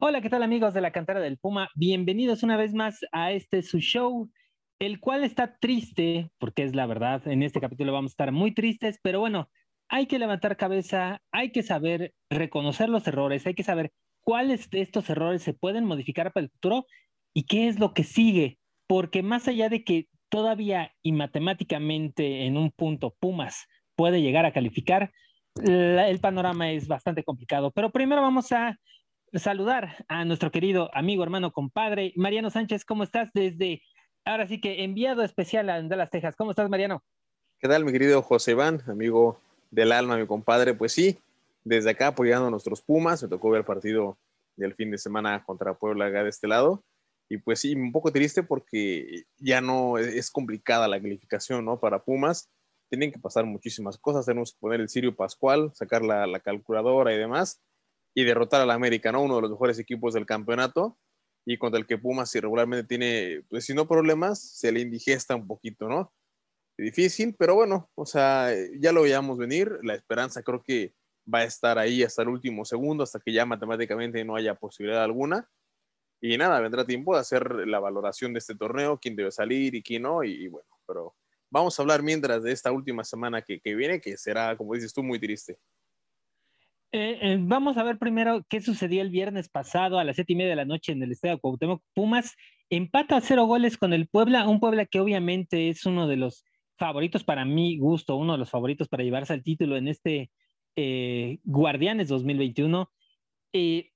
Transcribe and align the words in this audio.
Hola, 0.00 0.20
¿qué 0.20 0.30
tal 0.30 0.44
amigos 0.44 0.74
de 0.74 0.80
la 0.80 0.92
cantera 0.92 1.18
del 1.18 1.38
Puma? 1.38 1.70
Bienvenidos 1.74 2.44
una 2.44 2.56
vez 2.56 2.72
más 2.72 3.00
a 3.10 3.32
este 3.32 3.62
su 3.62 3.80
show, 3.80 4.30
el 4.78 5.00
cual 5.00 5.24
está 5.24 5.58
triste, 5.58 6.30
porque 6.38 6.62
es 6.62 6.76
la 6.76 6.86
verdad, 6.86 7.26
en 7.26 7.42
este 7.42 7.60
capítulo 7.60 7.92
vamos 7.92 8.12
a 8.12 8.14
estar 8.14 8.30
muy 8.30 8.54
tristes, 8.54 9.00
pero 9.02 9.18
bueno, 9.18 9.50
hay 9.88 10.06
que 10.06 10.20
levantar 10.20 10.56
cabeza, 10.56 11.20
hay 11.32 11.50
que 11.50 11.64
saber 11.64 12.14
reconocer 12.30 12.88
los 12.88 13.08
errores, 13.08 13.44
hay 13.48 13.54
que 13.54 13.64
saber 13.64 13.90
cuáles 14.20 14.70
de 14.70 14.82
estos 14.82 15.10
errores 15.10 15.42
se 15.42 15.52
pueden 15.52 15.84
modificar 15.84 16.32
para 16.32 16.44
el 16.44 16.50
futuro 16.52 16.86
y 17.34 17.46
qué 17.46 17.66
es 17.66 17.80
lo 17.80 17.92
que 17.92 18.04
sigue, 18.04 18.60
porque 18.86 19.24
más 19.24 19.48
allá 19.48 19.68
de 19.68 19.82
que 19.82 20.06
todavía 20.28 20.92
y 21.02 21.10
matemáticamente 21.10 22.46
en 22.46 22.56
un 22.56 22.70
punto 22.70 23.16
Pumas 23.18 23.66
puede 23.96 24.22
llegar 24.22 24.46
a 24.46 24.52
calificar, 24.52 25.10
el 25.56 26.20
panorama 26.20 26.70
es 26.70 26.86
bastante 26.86 27.24
complicado. 27.24 27.72
Pero 27.72 27.90
primero 27.90 28.22
vamos 28.22 28.52
a 28.52 28.78
saludar 29.34 30.04
a 30.08 30.24
nuestro 30.24 30.50
querido 30.50 30.90
amigo, 30.94 31.22
hermano, 31.22 31.52
compadre, 31.52 32.12
Mariano 32.16 32.50
Sánchez. 32.50 32.84
¿Cómo 32.84 33.02
estás? 33.04 33.30
Desde, 33.34 33.82
ahora 34.24 34.46
sí 34.46 34.60
que 34.60 34.84
enviado 34.84 35.22
especial 35.22 35.68
a 35.70 35.82
Dallas, 35.82 36.10
Texas. 36.10 36.36
¿Cómo 36.36 36.50
estás, 36.50 36.68
Mariano? 36.68 37.02
¿Qué 37.60 37.68
tal, 37.68 37.84
mi 37.84 37.92
querido 37.92 38.22
José 38.22 38.52
Iván, 38.52 38.82
amigo 38.86 39.40
del 39.70 39.92
alma, 39.92 40.16
mi 40.16 40.26
compadre? 40.26 40.74
Pues 40.74 40.92
sí, 40.92 41.18
desde 41.64 41.90
acá 41.90 42.08
apoyando 42.08 42.46
a 42.46 42.50
nuestros 42.50 42.82
Pumas. 42.82 43.22
Me 43.22 43.28
tocó 43.28 43.50
ver 43.50 43.60
el 43.60 43.64
partido 43.64 44.18
del 44.56 44.74
fin 44.74 44.90
de 44.90 44.98
semana 44.98 45.44
contra 45.44 45.74
Puebla 45.74 46.10
de 46.10 46.28
este 46.28 46.48
lado. 46.48 46.84
Y 47.28 47.38
pues 47.38 47.60
sí, 47.60 47.74
un 47.74 47.92
poco 47.92 48.10
triste 48.10 48.42
porque 48.42 49.24
ya 49.36 49.60
no 49.60 49.98
es 49.98 50.30
complicada 50.30 50.88
la 50.88 51.00
calificación, 51.00 51.64
¿no? 51.64 51.78
Para 51.78 52.02
Pumas. 52.02 52.50
Tienen 52.88 53.12
que 53.12 53.18
pasar 53.18 53.44
muchísimas 53.44 53.98
cosas. 53.98 54.24
Tenemos 54.24 54.52
que 54.52 54.60
poner 54.60 54.80
el 54.80 54.88
Sirio 54.88 55.14
Pascual, 55.14 55.70
sacar 55.74 56.02
la 56.02 56.40
calculadora 56.40 57.12
y 57.12 57.18
demás 57.18 57.60
y 58.14 58.24
derrotar 58.24 58.60
al 58.60 58.70
América, 58.70 59.12
¿no? 59.12 59.22
Uno 59.22 59.36
de 59.36 59.42
los 59.42 59.50
mejores 59.50 59.78
equipos 59.78 60.14
del 60.14 60.26
campeonato 60.26 60.98
y 61.46 61.56
contra 61.56 61.78
el 61.78 61.86
que 61.86 61.96
Pumas 61.96 62.34
irregularmente 62.34 62.86
tiene, 62.86 63.42
pues 63.48 63.64
si 63.64 63.74
no 63.74 63.88
problemas, 63.88 64.38
se 64.38 64.70
le 64.70 64.80
indigesta 64.80 65.34
un 65.34 65.46
poquito, 65.46 65.88
¿no? 65.88 66.12
Difícil, 66.76 67.34
pero 67.38 67.54
bueno, 67.54 67.90
o 67.94 68.04
sea, 68.06 68.50
ya 68.78 68.92
lo 68.92 69.02
veíamos 69.02 69.38
venir, 69.38 69.78
la 69.82 69.94
esperanza 69.94 70.42
creo 70.42 70.62
que 70.62 70.94
va 71.32 71.40
a 71.40 71.44
estar 71.44 71.78
ahí 71.78 72.02
hasta 72.02 72.22
el 72.22 72.28
último 72.28 72.64
segundo, 72.64 73.02
hasta 73.02 73.18
que 73.18 73.32
ya 73.32 73.46
matemáticamente 73.46 74.24
no 74.24 74.36
haya 74.36 74.54
posibilidad 74.54 75.02
alguna. 75.02 75.48
Y 76.20 76.36
nada, 76.36 76.60
vendrá 76.60 76.84
tiempo 76.84 77.14
de 77.14 77.20
hacer 77.20 77.66
la 77.66 77.80
valoración 77.80 78.32
de 78.32 78.40
este 78.40 78.54
torneo, 78.54 78.98
quién 79.00 79.16
debe 79.16 79.30
salir 79.30 79.74
y 79.74 79.82
quién 79.82 80.02
no, 80.02 80.22
y, 80.22 80.48
bueno, 80.48 80.68
pero 80.86 81.14
vamos 81.50 81.78
a 81.78 81.82
hablar 81.82 82.02
mientras 82.02 82.42
de 82.42 82.52
esta 82.52 82.72
última 82.72 83.04
semana 83.04 83.42
que 83.42 83.60
viene, 83.74 84.00
que 84.00 84.16
será, 84.16 84.56
como 84.56 84.74
dices 84.74 84.92
tú, 84.92 85.02
muy 85.02 85.18
triste. 85.18 85.58
Eh, 86.90 87.18
eh, 87.20 87.38
vamos 87.38 87.76
a 87.76 87.82
ver 87.82 87.98
primero 87.98 88.46
qué 88.48 88.62
sucedió 88.62 89.02
el 89.02 89.10
viernes 89.10 89.50
pasado 89.50 89.98
a 89.98 90.04
las 90.04 90.16
siete 90.16 90.32
y 90.32 90.36
media 90.36 90.50
de 90.50 90.56
la 90.56 90.64
noche 90.64 90.92
en 90.92 91.02
el 91.02 91.12
Estadio 91.12 91.38
Cuauhtémoc. 91.38 91.82
Pumas 91.94 92.34
empata 92.70 93.16
a 93.16 93.20
cero 93.20 93.44
goles 93.44 93.76
con 93.76 93.92
el 93.92 94.08
Puebla, 94.08 94.48
un 94.48 94.58
Puebla 94.58 94.86
que 94.86 95.00
obviamente 95.00 95.68
es 95.68 95.84
uno 95.84 96.08
de 96.08 96.16
los 96.16 96.44
favoritos 96.78 97.24
para 97.24 97.44
mi 97.44 97.76
gusto, 97.78 98.16
uno 98.16 98.32
de 98.32 98.38
los 98.38 98.50
favoritos 98.50 98.88
para 98.88 99.04
llevarse 99.04 99.34
al 99.34 99.42
título 99.42 99.76
en 99.76 99.88
este 99.88 100.30
eh, 100.76 101.40
Guardianes 101.44 102.08
2021. 102.08 102.90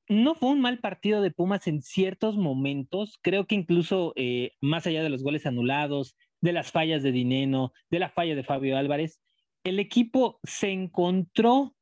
no 0.09 0.35
fue 0.35 0.51
un 0.51 0.61
mal 0.61 0.79
partido 0.81 1.23
de 1.23 1.31
Pumas 1.31 1.67
en 1.69 1.81
ciertos 1.81 2.37
momentos, 2.37 3.19
creo 3.23 3.47
que 3.47 3.55
incluso 3.55 4.13
más 4.61 4.87
allá 4.87 5.03
de 5.03 5.11
los 5.11 5.23
goles 5.23 5.47
anulados, 5.47 6.17
de 6.43 6.53
las 6.53 6.73
fallas 6.73 7.03
de 7.03 7.13
Dineno, 7.13 7.73
de 7.91 8.01
la 8.01 8.11
falla 8.11 8.35
de 8.35 8.45
Fabio 8.45 8.77
Álvarez, 8.77 9.21
el 9.65 9.79
equipo 9.79 10.41
se 10.43 10.73
encontró 10.73 11.75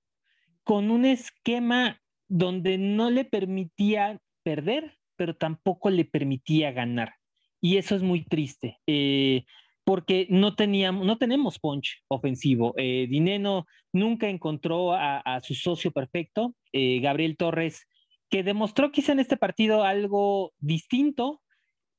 con 0.65 0.91
un 0.91 1.05
esquema 1.05 2.01
donde 2.29 2.79
no 2.79 3.11
le 3.11 3.25
permitía 3.25 4.21
perder, 4.43 4.97
pero 5.17 5.37
tampoco 5.37 5.91
le 5.91 6.05
permitía 6.05 6.73
ganar. 6.73 7.15
Y 7.61 7.77
eso 7.77 7.95
es 7.95 8.03
muy 8.03 8.25
triste, 8.25 8.79
eh, 8.87 9.45
porque 9.85 10.27
no, 10.31 10.55
teníamos, 10.55 11.05
no 11.05 11.19
tenemos 11.19 11.59
punch 11.59 12.03
ofensivo. 12.09 12.73
Eh, 12.77 13.07
Dineno 13.11 13.67
nunca 13.93 14.29
encontró 14.29 14.95
a, 14.95 15.41
su 15.43 15.55
socio 15.55 15.91
perfecto, 15.91 16.55
eh, 16.73 17.01
Gabriel 17.01 17.37
Torres, 17.37 17.87
que 18.31 18.43
demostró 18.43 18.93
quizá 18.93 19.13
en 19.13 19.21
este 19.21 19.37
partido 19.37 19.83
algo 19.83 20.53
distinto, 20.59 21.43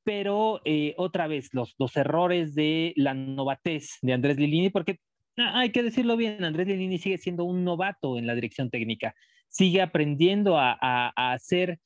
pero 0.02 0.60
otra 0.96 1.28
vez 1.28 1.50
los, 1.52 1.74
los 1.78 1.96
errores 1.96 2.54
de 2.54 2.92
la 2.96 3.14
novatez 3.14 3.98
de 4.00 4.14
Andrés 4.14 4.36
Lilini, 4.38 4.70
porque 4.70 4.98
hay 5.36 5.70
que 5.70 5.82
decirlo 5.82 6.16
bien, 6.16 6.44
Andrés 6.44 6.66
Lilini 6.68 6.98
sigue 6.98 7.18
siendo 7.18 7.44
un 7.44 7.64
novato 7.64 8.18
en 8.18 8.26
la 8.26 8.34
dirección 8.34 8.70
técnica, 8.70 9.14
sigue 9.48 9.82
aprendiendo 9.82 10.58
a, 10.58 11.12
hacer 11.16 11.78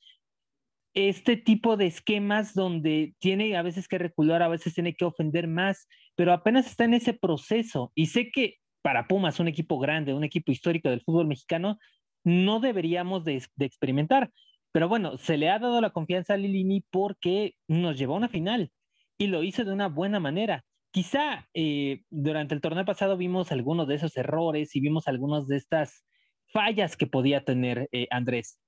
este 0.93 1.37
tipo 1.37 1.77
de 1.77 1.85
esquemas 1.87 2.53
donde 2.53 3.13
tiene 3.19 3.55
a 3.55 3.61
veces 3.61 3.87
que 3.87 3.97
recular, 3.97 4.41
a 4.41 4.47
veces 4.47 4.73
tiene 4.73 4.95
que 4.95 5.05
ofender 5.05 5.47
más, 5.47 5.87
pero 6.15 6.33
apenas 6.33 6.65
está 6.65 6.85
en 6.85 6.95
ese 6.95 7.13
proceso. 7.13 7.91
Y 7.93 8.07
sé 8.07 8.31
que 8.31 8.55
para 8.81 9.07
Pumas, 9.07 9.39
un 9.39 9.47
equipo 9.47 9.77
grande, 9.79 10.13
un 10.13 10.23
equipo 10.23 10.51
histórico 10.51 10.89
del 10.89 11.01
fútbol 11.01 11.27
mexicano, 11.27 11.77
no 12.23 12.59
deberíamos 12.59 13.25
de, 13.25 13.43
de 13.55 13.65
experimentar. 13.65 14.31
Pero 14.71 14.89
bueno, 14.89 15.17
se 15.17 15.37
le 15.37 15.49
ha 15.49 15.59
dado 15.59 15.81
la 15.81 15.91
confianza 15.91 16.33
a 16.33 16.37
Lilini 16.37 16.83
porque 16.89 17.53
nos 17.67 17.97
llevó 17.97 18.15
a 18.15 18.17
una 18.17 18.29
final 18.29 18.71
y 19.17 19.27
lo 19.27 19.43
hizo 19.43 19.65
de 19.65 19.73
una 19.73 19.87
buena 19.87 20.19
manera. 20.19 20.63
Quizá 20.97 21.47
eh, 21.53 22.01
durante 22.09 22.55
el 22.55 22.61
torneo 22.61 22.83
pasado 22.83 23.17
vimos 23.17 23.51
algunos 23.51 23.87
de 23.87 23.93
esos 23.93 24.17
errores 24.17 24.75
y 24.75 24.79
vimos 24.79 25.07
algunas 25.07 25.45
de 25.45 25.55
estas 25.55 26.03
fallas 26.47 26.97
que 26.97 27.05
podía 27.05 27.45
tener 27.45 27.87
eh, 27.91 28.07
Andrés, 28.09 28.59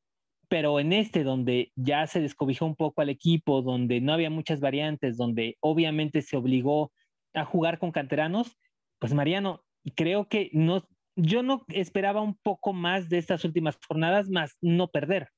pero 0.48 0.80
en 0.80 0.94
este 0.94 1.24
donde 1.24 1.72
ya 1.76 2.06
se 2.06 2.22
descobijó 2.22 2.68
un 2.68 2.76
poco 2.76 3.02
al 3.02 3.10
equipo, 3.10 3.64
donde 3.64 4.00
no 4.00 4.14
había 4.14 4.30
muchas 4.30 4.60
variantes, 4.60 5.18
donde 5.18 5.58
obviamente 5.60 6.22
se 6.22 6.38
obligó 6.38 6.92
a 7.34 7.46
jugar 7.46 7.80
con 7.80 7.92
canteranos, 7.92 8.56
pues 9.00 9.12
Mariano, 9.16 9.66
creo 9.96 10.30
que 10.30 10.52
no, 10.54 10.88
yo 11.16 11.42
no 11.42 11.66
esperaba 11.70 12.22
un 12.22 12.36
poco 12.36 12.74
más 12.74 13.10
de 13.10 13.18
estas 13.18 13.44
últimas 13.44 13.76
jornadas, 13.88 14.30
más 14.30 14.56
no 14.62 14.88
perder. 14.90 15.30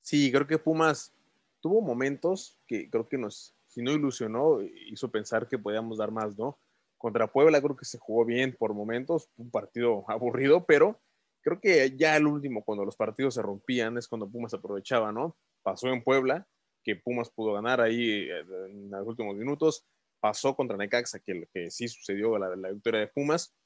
Sí, 0.00 0.30
creo 0.30 0.46
que 0.46 0.58
Pumas 0.58 1.12
tuvo 1.60 1.80
momentos 1.80 2.56
que 2.68 2.88
creo 2.88 3.08
que 3.08 3.18
nos 3.18 3.56
si 3.74 3.82
no 3.82 3.90
ilusionó, 3.90 4.62
hizo 4.62 5.10
pensar 5.10 5.48
que 5.48 5.58
podíamos 5.58 5.98
dar 5.98 6.12
más, 6.12 6.38
¿no? 6.38 6.60
Contra 6.96 7.26
Puebla 7.26 7.60
creo 7.60 7.74
que 7.74 7.84
se 7.84 7.98
jugó 7.98 8.24
bien 8.24 8.54
por 8.56 8.72
momentos, 8.72 9.28
un 9.36 9.50
partido 9.50 10.04
aburrido, 10.08 10.64
pero 10.64 11.00
creo 11.42 11.60
que 11.60 11.96
ya 11.96 12.16
el 12.16 12.28
último, 12.28 12.62
cuando 12.64 12.84
los 12.84 12.96
partidos 12.96 13.34
se 13.34 13.42
rompían, 13.42 13.98
es 13.98 14.06
cuando 14.06 14.30
Pumas 14.30 14.54
aprovechaba, 14.54 15.10
¿no? 15.10 15.36
Pasó 15.64 15.88
en 15.88 16.04
Puebla, 16.04 16.46
que 16.84 16.94
Pumas 16.94 17.30
pudo 17.30 17.54
ganar 17.54 17.80
ahí 17.80 18.28
eh, 18.30 18.44
en 18.68 18.90
los 18.92 19.08
últimos 19.08 19.34
minutos, 19.34 19.84
pasó 20.20 20.54
contra 20.54 20.76
Necaxa, 20.76 21.18
que, 21.18 21.48
que 21.52 21.68
sí 21.72 21.88
sucedió 21.88 22.38
la, 22.38 22.54
la 22.54 22.70
victoria 22.70 23.00
de 23.00 23.08
Pumas, 23.08 23.56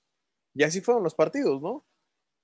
y 0.55 0.63
así 0.63 0.81
fueron 0.81 1.05
los 1.05 1.15
partidos, 1.15 1.61
¿no? 1.61 1.85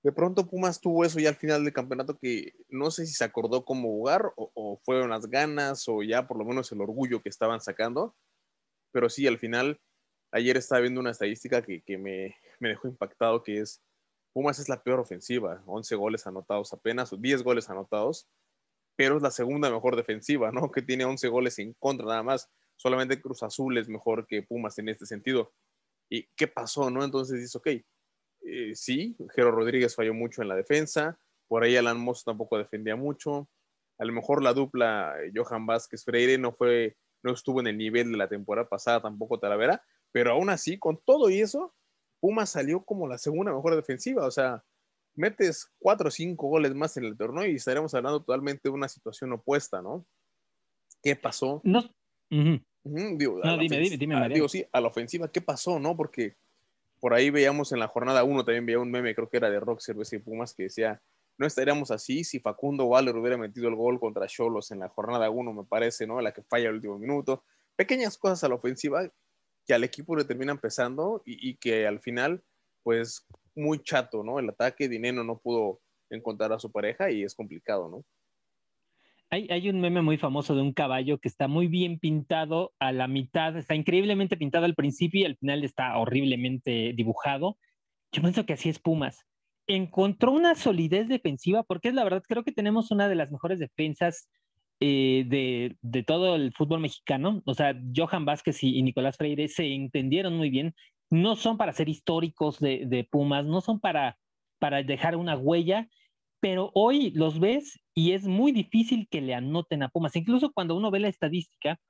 De 0.05 0.13
pronto 0.13 0.47
Pumas 0.47 0.83
tuvo 0.83 1.03
eso 1.03 1.19
ya 1.19 1.31
al 1.31 1.35
final 1.35 1.65
del 1.65 1.73
campeonato 1.73 2.19
que 2.19 2.53
no 2.69 2.91
sé 2.91 3.07
si 3.07 3.15
se 3.15 3.25
acordó 3.25 3.65
cómo 3.65 3.89
jugar 3.89 4.35
o, 4.37 4.79
fueron 4.85 5.09
las 5.09 5.31
ganas 5.31 5.89
o 5.89 6.03
ya 6.03 6.29
por 6.29 6.39
lo 6.39 6.45
menos 6.45 6.71
el 6.73 6.83
orgullo 6.83 7.23
que 7.23 7.31
estaban 7.31 7.63
sacando. 7.63 8.15
Pero 8.93 9.09
sí, 9.09 9.27
al 9.27 9.39
final, 9.39 9.81
ayer 10.31 10.59
estaba 10.59 10.83
viendo 10.83 11.01
una 11.01 11.11
estadística 11.11 11.63
que, 11.63 11.99
me, 11.99 12.37
me, 12.61 12.69
dejó 12.69 12.87
impactado, 12.87 13.43
que 13.43 13.61
es 13.61 13.83
Pumas 14.35 14.59
es 14.59 14.69
la 14.69 14.83
peor 14.83 15.01
ofensiva, 15.01 15.63
11 15.67 15.97
goles 15.97 16.27
anotados 16.27 16.75
apenas, 16.75 17.11
o 17.15 17.17
10 17.17 17.43
goles 17.43 17.71
anotados, 17.71 18.29
pero 18.97 19.17
es 19.17 19.23
la 19.23 19.31
segunda 19.31 19.71
mejor 19.71 19.97
defensiva, 19.97 20.53
¿no? 20.53 20.71
Que 20.71 20.83
tiene 20.83 21.07
11 21.07 21.29
goles 21.29 21.59
en 21.59 21.73
contra 21.75 22.07
nada 22.07 22.23
más. 22.23 22.51
Solamente 22.77 23.23
Cruz 23.23 23.43
Azul 23.43 23.79
es 23.79 23.89
mejor 23.89 24.27
que 24.27 24.43
Pumas 24.43 24.79
en 24.79 24.91
este 24.91 25.07
sentido. 25.07 25.55
¿Y 26.11 26.29
qué 26.37 26.47
pasó, 26.47 26.91
no? 26.91 27.03
Entonces 27.03 27.41
dice, 27.41 27.57
ok, 27.57 27.69
eh, 28.55 28.75
sí, 28.75 29.17
Jero 29.35 29.51
Rodríguez 29.51 29.95
falló 29.95 30.15
mucho 30.15 30.43
en 30.43 30.49
la 30.49 30.55
defensa, 30.55 31.19
por 31.49 31.65
ahí 31.65 31.77
Alan 31.77 32.01
Moss 32.01 32.25
tampoco 32.25 32.59
defendía 32.59 32.97
mucho, 32.97 33.49
a 33.99 34.05
lo 34.05 34.13
mejor 34.13 34.43
la 34.43 34.53
dupla 34.53 35.15
eh, 35.23 35.33
Johan 35.35 35.67
Vázquez 35.67 36.05
Freire 36.05 36.39
no 36.39 36.53
fue, 36.53 36.97
no 37.23 37.33
estuvo 37.33 37.61
en 37.61 37.67
el 37.67 37.79
nivel 37.79 38.13
de 38.13 38.19
la 38.19 38.29
temporada 38.29 38.69
pasada, 38.69 39.03
tampoco 39.03 39.39
Talavera, 39.39 39.83
pero 40.13 40.33
aún 40.33 40.51
así, 40.51 40.79
con 40.79 41.01
todo 41.05 41.31
y 41.31 41.41
eso, 41.41 41.75
Puma 42.21 42.47
salió 42.47 42.85
como 42.85 43.09
la 43.09 43.19
segunda 43.19 43.53
mejor 43.53 43.75
defensiva, 43.77 44.27
o 44.27 44.31
sea, 44.31 44.65
metes 45.15 45.71
cuatro 45.79 46.09
o 46.09 46.11
cinco 46.11 46.49
goles 46.49 46.75
más 46.75 46.97
en 46.97 47.05
el 47.05 47.17
torneo 47.17 47.47
y 47.47 47.57
estaremos 47.57 47.95
hablando 47.95 48.21
totalmente 48.21 48.63
de 48.65 48.71
una 48.71 48.89
situación 48.89 49.33
opuesta, 49.33 49.83
¿no? 49.83 50.07
¿Qué 51.03 51.17
pasó? 51.17 51.61
No. 51.65 51.83
digo, 52.31 53.41
dime, 53.59 53.79
dime, 53.79 53.97
dime, 53.97 54.29
digo, 54.29 54.49
sí, 54.49 54.65
a 54.73 54.81
la 54.81 54.89
ofensiva, 54.89 55.31
¿qué 55.31 55.41
pasó, 55.41 55.79
no? 55.79 55.97
Porque 55.97 56.37
por 57.05 57.13
ahí 57.13 57.29
veíamos 57.29 57.71
en 57.71 57.81
la 57.81 57.89
jornada 57.89 58.25
1, 58.25 58.47
también 58.47 58.65
veía 58.65 58.79
un 58.79 58.91
meme, 58.91 59.15
creo 59.15 59.29
que 59.29 59.37
era 59.37 59.51
de 59.51 59.61
Rock 59.61 59.81
Cerveza 59.81 60.17
y 60.17 60.21
Pumas, 60.21 60.55
que 60.55 60.63
decía, 60.63 61.03
no 61.37 61.47
estaríamos 61.47 61.91
así 61.91 62.25
si 62.25 62.41
Facundo 62.41 62.87
Waller 62.87 63.15
hubiera 63.15 63.37
metido 63.37 63.69
el 63.69 63.75
gol 63.75 64.01
contra 64.01 64.27
Cholos 64.27 64.71
en 64.71 64.79
la 64.79 64.89
jornada 64.89 65.29
1, 65.29 65.53
me 65.53 65.65
parece, 65.65 66.07
¿no? 66.07 66.19
La 66.23 66.33
que 66.33 66.43
falla 66.45 66.71
el 66.71 66.77
último 66.77 66.99
minuto. 66.99 67.45
Pequeñas 67.77 68.17
cosas 68.17 68.43
a 68.43 68.49
la 68.49 68.55
ofensiva 68.55 69.07
que 69.67 69.75
al 69.75 69.85
equipo 69.85 70.17
le 70.17 70.25
termina 70.25 70.53
empezando 70.53 71.21
y, 71.27 71.57
que 71.59 71.87
al 71.87 72.01
final, 72.01 72.43
pues, 72.83 73.27
muy 73.55 73.83
chato, 73.83 74.25
¿no? 74.25 74.39
El 74.39 74.49
ataque, 74.49 74.89
Dinero 74.89 75.25
no 75.25 75.39
pudo 75.39 75.83
encontrar 76.09 76.55
a 76.55 76.59
su 76.59 76.73
pareja 76.73 77.11
y 77.11 77.23
es 77.23 77.35
complicado, 77.35 77.91
¿no? 77.91 78.03
Hay, 79.35 79.69
un 79.69 79.81
meme 79.81 80.01
muy 80.01 80.17
famoso 80.17 80.55
de 80.55 80.63
un 80.63 80.73
caballo 80.73 81.19
que 81.19 81.27
está 81.27 81.49
muy 81.49 81.67
bien 81.67 81.99
pintado 81.99 82.73
a 82.79 82.93
la 82.93 83.09
mitad, 83.09 83.57
está 83.57 83.75
increíblemente 83.75 84.37
pintado 84.37 84.65
al 84.65 84.77
principio 84.77 85.23
y 85.23 85.25
al 85.25 85.37
final 85.37 85.65
está 85.65 85.99
horriblemente 85.99 86.93
dibujado. 86.95 87.59
Yo 88.13 88.23
pienso 88.23 88.47
que 88.47 88.53
así 88.53 88.69
es 88.69 88.79
Pumas. 88.79 89.27
Encontró 89.67 90.31
una 90.31 90.55
solidez 90.55 91.09
defensiva, 91.09 91.65
porque 91.65 91.89
es 91.89 91.95
la 91.95 92.05
verdad, 92.05 92.23
creo 92.29 92.45
que 92.45 92.53
tenemos 92.53 92.93
una 92.93 93.09
de 93.09 93.17
las 93.17 93.33
mejores 93.33 93.59
defensas 93.59 94.29
eh, 94.79 95.25
de, 95.83 96.03
todo 96.05 96.37
el 96.37 96.53
fútbol 96.53 96.79
mexicano. 96.79 97.43
O 97.45 97.55
sea, 97.55 97.75
Johan 97.93 98.25
Vázquez 98.25 98.63
y, 98.63 98.79
y, 98.79 98.85
Nicolás 98.85 99.17
Freire 99.17 99.49
se 99.49 99.67
entendieron 99.67 100.37
muy 100.37 100.51
bien. 100.51 100.77
No 101.11 101.35
son 101.35 101.57
para 101.57 101.73
ser 101.73 101.89
históricos 101.89 102.61
de, 102.61 102.85
de 102.87 103.03
Pumas, 103.03 103.45
no 103.45 103.61
son 103.61 103.81
para, 103.81 104.17
para 104.61 104.85
dejar 104.85 105.17
una 105.17 105.37
huella, 105.37 105.89
pero 106.45 106.71
hoy 106.75 107.11
los 107.13 107.41
ves 107.41 107.81
y 107.95 108.13
es 108.13 108.27
muy 108.27 108.53
difícil 108.53 109.09
que 109.11 109.23
le 109.23 109.33
anoten 109.35 109.83
a 109.83 109.89
Pumas. 109.89 110.15
Incluso 110.15 110.53
cuando 110.53 110.77
uno 110.77 110.91
ve 110.91 111.01
la 111.01 111.09
estadística, 111.09 111.81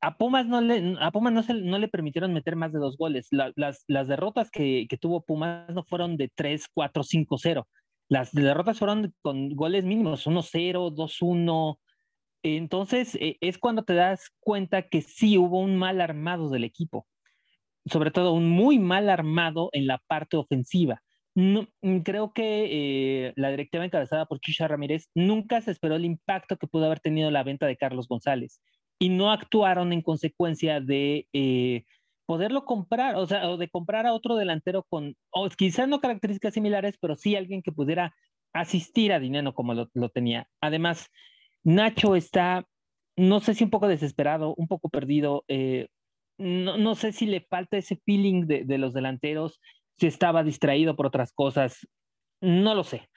a 0.00 0.16
Pumas 0.16 0.46
no 0.46 0.60
le, 0.60 0.94
a 1.00 1.10
Pumas 1.10 1.32
no, 1.32 1.42
se, 1.42 1.54
no 1.54 1.76
le 1.76 1.88
permitieron 1.88 2.32
meter 2.32 2.54
más 2.54 2.72
de 2.72 2.78
dos 2.78 2.96
goles. 2.96 3.26
La, 3.32 3.52
las, 3.56 3.82
las, 3.88 4.06
derrotas 4.06 4.48
que, 4.52 4.86
que, 4.88 4.96
tuvo 4.96 5.22
Pumas 5.22 5.68
no 5.74 5.82
fueron 5.82 6.16
de 6.16 6.30
3, 6.32 6.68
4, 6.72 7.02
5, 7.02 7.36
0. 7.36 7.68
Las 8.08 8.30
derrotas 8.30 8.78
fueron 8.78 9.12
con 9.22 9.56
goles 9.56 9.84
mínimos, 9.84 10.24
1, 10.24 10.40
0, 10.40 10.90
2, 10.92 11.22
1. 11.22 11.80
Entonces 12.44 13.16
eh, 13.16 13.38
es 13.40 13.58
cuando 13.58 13.82
te 13.82 13.94
das 13.94 14.30
cuenta 14.38 14.88
que 14.88 15.02
sí 15.02 15.36
hubo 15.36 15.58
un 15.58 15.74
mal 15.74 16.00
armado 16.00 16.48
del 16.48 16.62
equipo. 16.62 17.08
Sobre 17.86 18.12
todo 18.12 18.34
un 18.34 18.48
muy 18.48 18.78
mal 18.78 19.10
armado 19.10 19.68
en 19.72 19.88
la 19.88 19.98
parte 20.06 20.36
ofensiva. 20.36 21.02
No, 21.34 21.68
mm, 21.82 21.98
creo 22.00 22.32
que 22.32 23.28
eh, 23.28 23.32
la 23.36 23.50
directiva 23.50 23.84
encabezada 23.84 24.26
por 24.26 24.40
Chisha 24.40 24.66
Ramírez 24.68 25.08
nunca 25.14 25.60
se 25.60 25.70
esperó 25.70 25.96
el 25.96 26.04
impacto 26.04 26.56
que 26.56 26.66
pudo 26.66 26.86
haber 26.86 27.00
tenido 27.00 27.30
la 27.30 27.44
venta 27.44 27.66
de 27.66 27.76
Carlos 27.76 28.08
González 28.08 28.60
y 28.98 29.08
no 29.10 29.30
actuaron 29.30 29.92
en 29.92 30.02
consecuencia 30.02 30.80
de 30.80 31.28
eh, 31.32 31.84
poderlo 32.26 32.64
comprar, 32.64 33.16
o 33.16 33.26
sea, 33.26 33.48
o 33.48 33.56
de 33.56 33.68
comprar 33.68 34.06
a 34.06 34.12
otro 34.12 34.36
delantero 34.36 34.84
con, 34.88 35.16
o 35.30 35.48
quizás 35.50 35.88
no 35.88 36.00
características 36.00 36.54
similares, 36.54 36.96
pero 37.00 37.16
sí 37.16 37.36
alguien 37.36 37.62
que 37.62 37.72
pudiera 37.72 38.14
asistir 38.52 39.12
a 39.12 39.20
Dinero 39.20 39.54
como 39.54 39.74
lo, 39.74 40.08
tenía. 40.10 40.48
Además, 40.60 41.08
Nacho 41.64 42.16
está, 42.16 42.66
no 43.16 43.40
sé 43.40 43.54
si 43.54 43.64
un 43.64 43.70
poco 43.70 43.88
desesperado, 43.88 44.54
un 44.56 44.68
poco 44.68 44.88
perdido, 44.90 45.44
eh, 45.48 45.88
no, 46.38 46.94
sé 46.94 47.12
si 47.12 47.26
le 47.26 47.42
falta 47.42 47.76
ese 47.76 48.00
feeling 48.04 48.46
de 48.46 48.78
los 48.78 48.94
delanteros, 48.94 49.60
si 50.00 50.06
estaba 50.06 50.42
distraído 50.42 50.96
por 50.96 51.06
otras 51.06 51.32
cosas, 51.32 51.86
no 52.40 52.74
lo 52.74 52.82
sé 52.82 53.08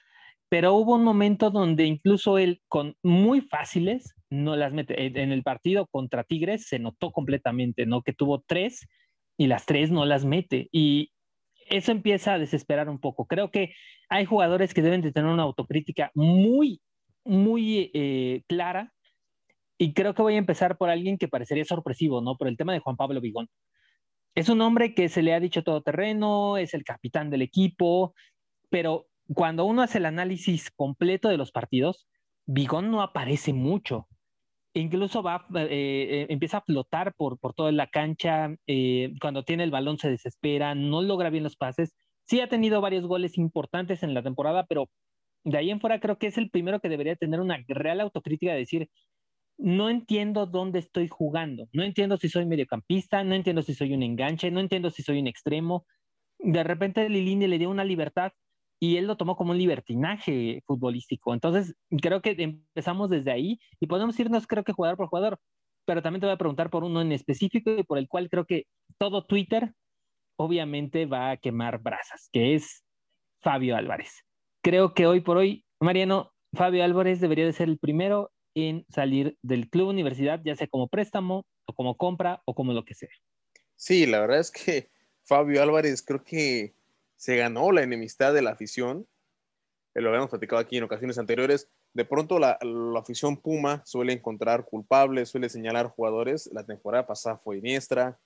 pero 0.54 0.76
hubo 0.76 0.94
un 0.94 1.04
momento 1.04 1.50
donde 1.50 1.88
incluso 1.88 2.38
él 2.38 2.62
con 2.68 2.96
muy 3.02 3.42
fáciles 3.42 4.14
no 4.30 4.56
las 4.56 4.72
mete. 4.72 5.08
En 5.20 5.32
el 5.32 5.42
partido 5.42 5.88
contra 5.88 6.24
Tigres 6.24 6.68
se 6.68 6.78
notó 6.78 7.12
completamente, 7.12 7.88
¿no? 7.88 8.04
Que 8.04 8.14
tuvo 8.14 8.44
tres 8.46 8.88
y 9.36 9.48
las 9.48 9.66
tres 9.66 9.90
no 9.90 10.06
las 10.06 10.26
mete. 10.26 10.70
Y 10.72 11.12
eso 11.72 11.92
empieza 11.92 12.34
a 12.34 12.38
desesperar 12.38 12.88
un 12.88 13.00
poco. 13.00 13.26
Creo 13.26 13.50
que 13.50 13.74
hay 14.10 14.26
jugadores 14.26 14.76
que 14.76 14.84
deben 14.84 15.02
de 15.02 15.12
tener 15.12 15.32
una 15.32 15.42
autocrítica 15.42 16.12
muy, 16.14 16.84
muy 17.26 17.90
eh, 17.96 18.44
clara. 18.48 18.94
Y 19.80 19.94
creo 19.94 20.14
que 20.14 20.22
voy 20.22 20.36
a 20.36 20.38
empezar 20.38 20.78
por 20.78 20.92
alguien 20.92 21.18
que 21.18 21.28
parecería 21.28 21.66
sorpresivo, 21.66 22.22
¿no? 22.22 22.38
Por 22.38 22.48
el 22.48 22.58
tema 22.58 22.74
de 22.74 22.80
Juan 22.80 22.96
Pablo 22.96 23.22
Vigón. 23.22 23.50
Es 24.36 24.50
un 24.50 24.62
hombre 24.62 24.96
que 24.96 25.10
se 25.10 25.22
le 25.22 25.34
ha 25.34 25.40
dicho 25.40 25.64
todo 25.64 25.82
terreno, 25.82 26.58
es 26.58 26.74
el 26.74 26.84
capitán 26.84 27.30
del 27.30 27.44
equipo, 27.44 28.16
pero 28.70 29.08
cuando 29.34 29.66
uno 29.66 29.84
hace 29.84 30.00
el 30.00 30.06
análisis 30.06 30.72
completo 30.72 31.30
de 31.30 31.38
los 31.38 31.52
partidos, 31.52 32.08
Bigón 32.46 32.92
no 32.92 33.02
aparece 33.02 33.54
mucho. 33.54 34.08
Incluso 34.74 35.22
va, 35.22 35.46
eh, 35.56 35.68
eh, 35.70 36.26
empieza 36.30 36.58
a 36.58 36.62
flotar 36.62 37.14
por, 37.16 37.40
por 37.40 37.54
toda 37.54 37.72
la 37.72 37.88
cancha. 37.88 38.56
Eh, 38.68 39.14
cuando 39.22 39.44
tiene 39.44 39.64
el 39.64 39.72
balón 39.72 40.00
se 40.00 40.10
desespera, 40.10 40.74
no 40.76 41.04
logra 41.04 41.30
bien 41.30 41.44
los 41.44 41.56
pases. 41.56 41.94
Sí 42.26 42.42
ha 42.42 42.50
tenido 42.50 42.82
varios 42.82 43.06
goles 43.06 43.38
importantes 43.38 44.02
en 44.02 44.14
la 44.16 44.24
temporada, 44.24 44.66
pero 44.68 44.90
de 45.44 45.58
ahí 45.58 45.70
en 45.70 45.80
fuera 45.80 46.00
creo 46.00 46.18
que 46.18 46.28
es 46.28 46.38
el 46.38 46.50
primero 46.50 46.80
que 46.80 46.90
debería 46.90 47.16
tener 47.16 47.40
una 47.40 47.64
real 47.68 48.02
autocrítica 48.02 48.54
de 48.54 48.60
decir, 48.60 48.90
no 49.58 49.90
entiendo 49.90 50.46
dónde 50.46 50.80
estoy 50.80 51.08
jugando, 51.08 51.68
no 51.74 51.84
entiendo 51.84 52.18
si 52.18 52.30
soy 52.30 52.46
mediocampista, 52.46 53.24
no 53.24 53.36
entiendo 53.36 53.62
si 53.62 53.74
soy 53.74 53.94
un 53.94 54.04
enganche, 54.04 54.52
no 54.52 54.60
entiendo 54.60 54.90
si 54.90 55.04
soy 55.04 55.20
un 55.20 55.28
extremo. 55.28 55.86
De 56.40 56.64
repente 56.64 57.08
Lilini 57.10 57.48
le 57.48 57.60
dio 57.60 57.70
una 57.70 57.86
libertad 57.86 58.34
y 58.84 58.98
él 58.98 59.08
lo 59.08 59.16
tomó 59.16 59.38
como 59.38 59.52
un 59.52 59.58
libertinaje 59.58 60.62
futbolístico. 60.66 61.34
Entonces, 61.34 61.74
creo 62.02 62.22
que 62.22 62.36
empezamos 62.38 63.10
desde 63.10 63.32
ahí 63.32 63.60
y 63.80 63.88
podemos 63.88 64.20
irnos, 64.20 64.46
creo 64.46 64.66
que 64.66 64.74
jugador 64.74 64.98
por 64.98 65.08
jugador, 65.08 65.40
pero 65.86 66.02
también 66.02 66.20
te 66.20 66.28
voy 66.28 66.34
a 66.34 66.38
preguntar 66.38 66.70
por 66.70 66.84
uno 66.84 67.00
en 67.02 67.14
específico 67.14 67.72
y 67.72 67.84
por 67.84 67.98
el 67.98 68.10
cual 68.10 68.30
creo 68.30 68.46
que 68.46 68.66
todo 68.98 69.24
Twitter 69.24 69.72
obviamente 70.36 71.06
va 71.06 71.32
a 71.32 71.38
quemar 71.38 71.82
brasas, 71.82 72.28
que 72.34 72.56
es 72.56 72.84
Fabio 73.42 73.78
Álvarez. 73.78 74.26
Creo 74.62 74.94
que 74.94 75.08
hoy 75.08 75.22
por 75.22 75.38
hoy, 75.38 75.64
Mariano, 75.80 76.34
Fabio 76.54 76.84
Álvarez 76.84 77.22
debería 77.22 77.46
de 77.46 77.54
ser 77.54 77.70
el 77.70 77.80
primero 77.80 78.33
en 78.56 78.86
salir 78.90 79.38
del 79.42 79.70
club 79.70 79.90
universidad, 79.90 80.42
ya 80.44 80.56
sea 80.56 80.68
como 80.68 80.88
préstamo 80.88 81.46
o 81.66 81.74
como 81.74 81.98
compra 81.98 82.42
o 82.46 82.54
como 82.54 82.74
lo 82.74 82.86
que 82.86 82.94
sea. 82.94 83.10
Sí, 83.76 84.06
la 84.06 84.20
verdad 84.20 84.40
es 84.40 84.52
que 84.52 84.90
Fabio 85.24 85.62
Álvarez 85.62 86.02
creo 86.02 86.24
que 86.24 86.76
se 87.16 87.38
ganó 87.38 87.72
la 87.72 87.84
enemistad 87.84 88.34
de 88.34 88.42
la 88.42 88.52
afición. 88.52 89.08
Eh, 89.96 90.02
lo 90.02 90.10
habíamos 90.10 90.30
platicado 90.30 90.62
aquí 90.62 90.78
en 90.78 90.84
ocasiones 90.84 91.18
anteriores. 91.18 91.70
De 91.94 92.06
pronto 92.06 92.40
la, 92.40 92.58
afición 92.98 93.38
Puma 93.38 93.84
suele 93.86 94.14
encontrar 94.14 94.66
culpables, 94.66 95.30
suele 95.30 95.50
señalar 95.50 95.88
jugadores. 95.88 96.50
La 96.52 96.66
temporada 96.66 97.06
pasada 97.06 97.38
fue 97.38 97.60
Iniestra. 97.60 98.20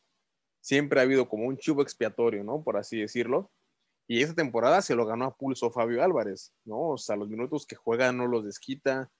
Siempre 0.61 0.99
ha 0.99 1.03
habido 1.03 1.27
como 1.29 1.45
un 1.45 1.57
chivo 1.57 1.81
expiatorio, 1.81 2.43
¿no? 2.43 2.63
Por 2.63 2.77
así 2.77 2.99
decirlo. 2.99 3.51
Y 4.07 4.23
esa 4.23 4.33
temporada 4.33 4.81
se 4.81 4.95
lo 4.95 5.05
ganó 5.05 5.25
a 5.25 5.35
pulso 5.35 5.69
Fabio 5.69 6.01
Álvarez, 6.01 6.53
¿no? 6.63 6.91
O 6.91 6.97
sea, 6.97 7.17
los 7.17 7.27
minutos 7.27 7.65
que 7.65 7.75
juega 7.75 8.11
no 8.13 8.25
los 8.25 8.45
desquita, 8.45 9.11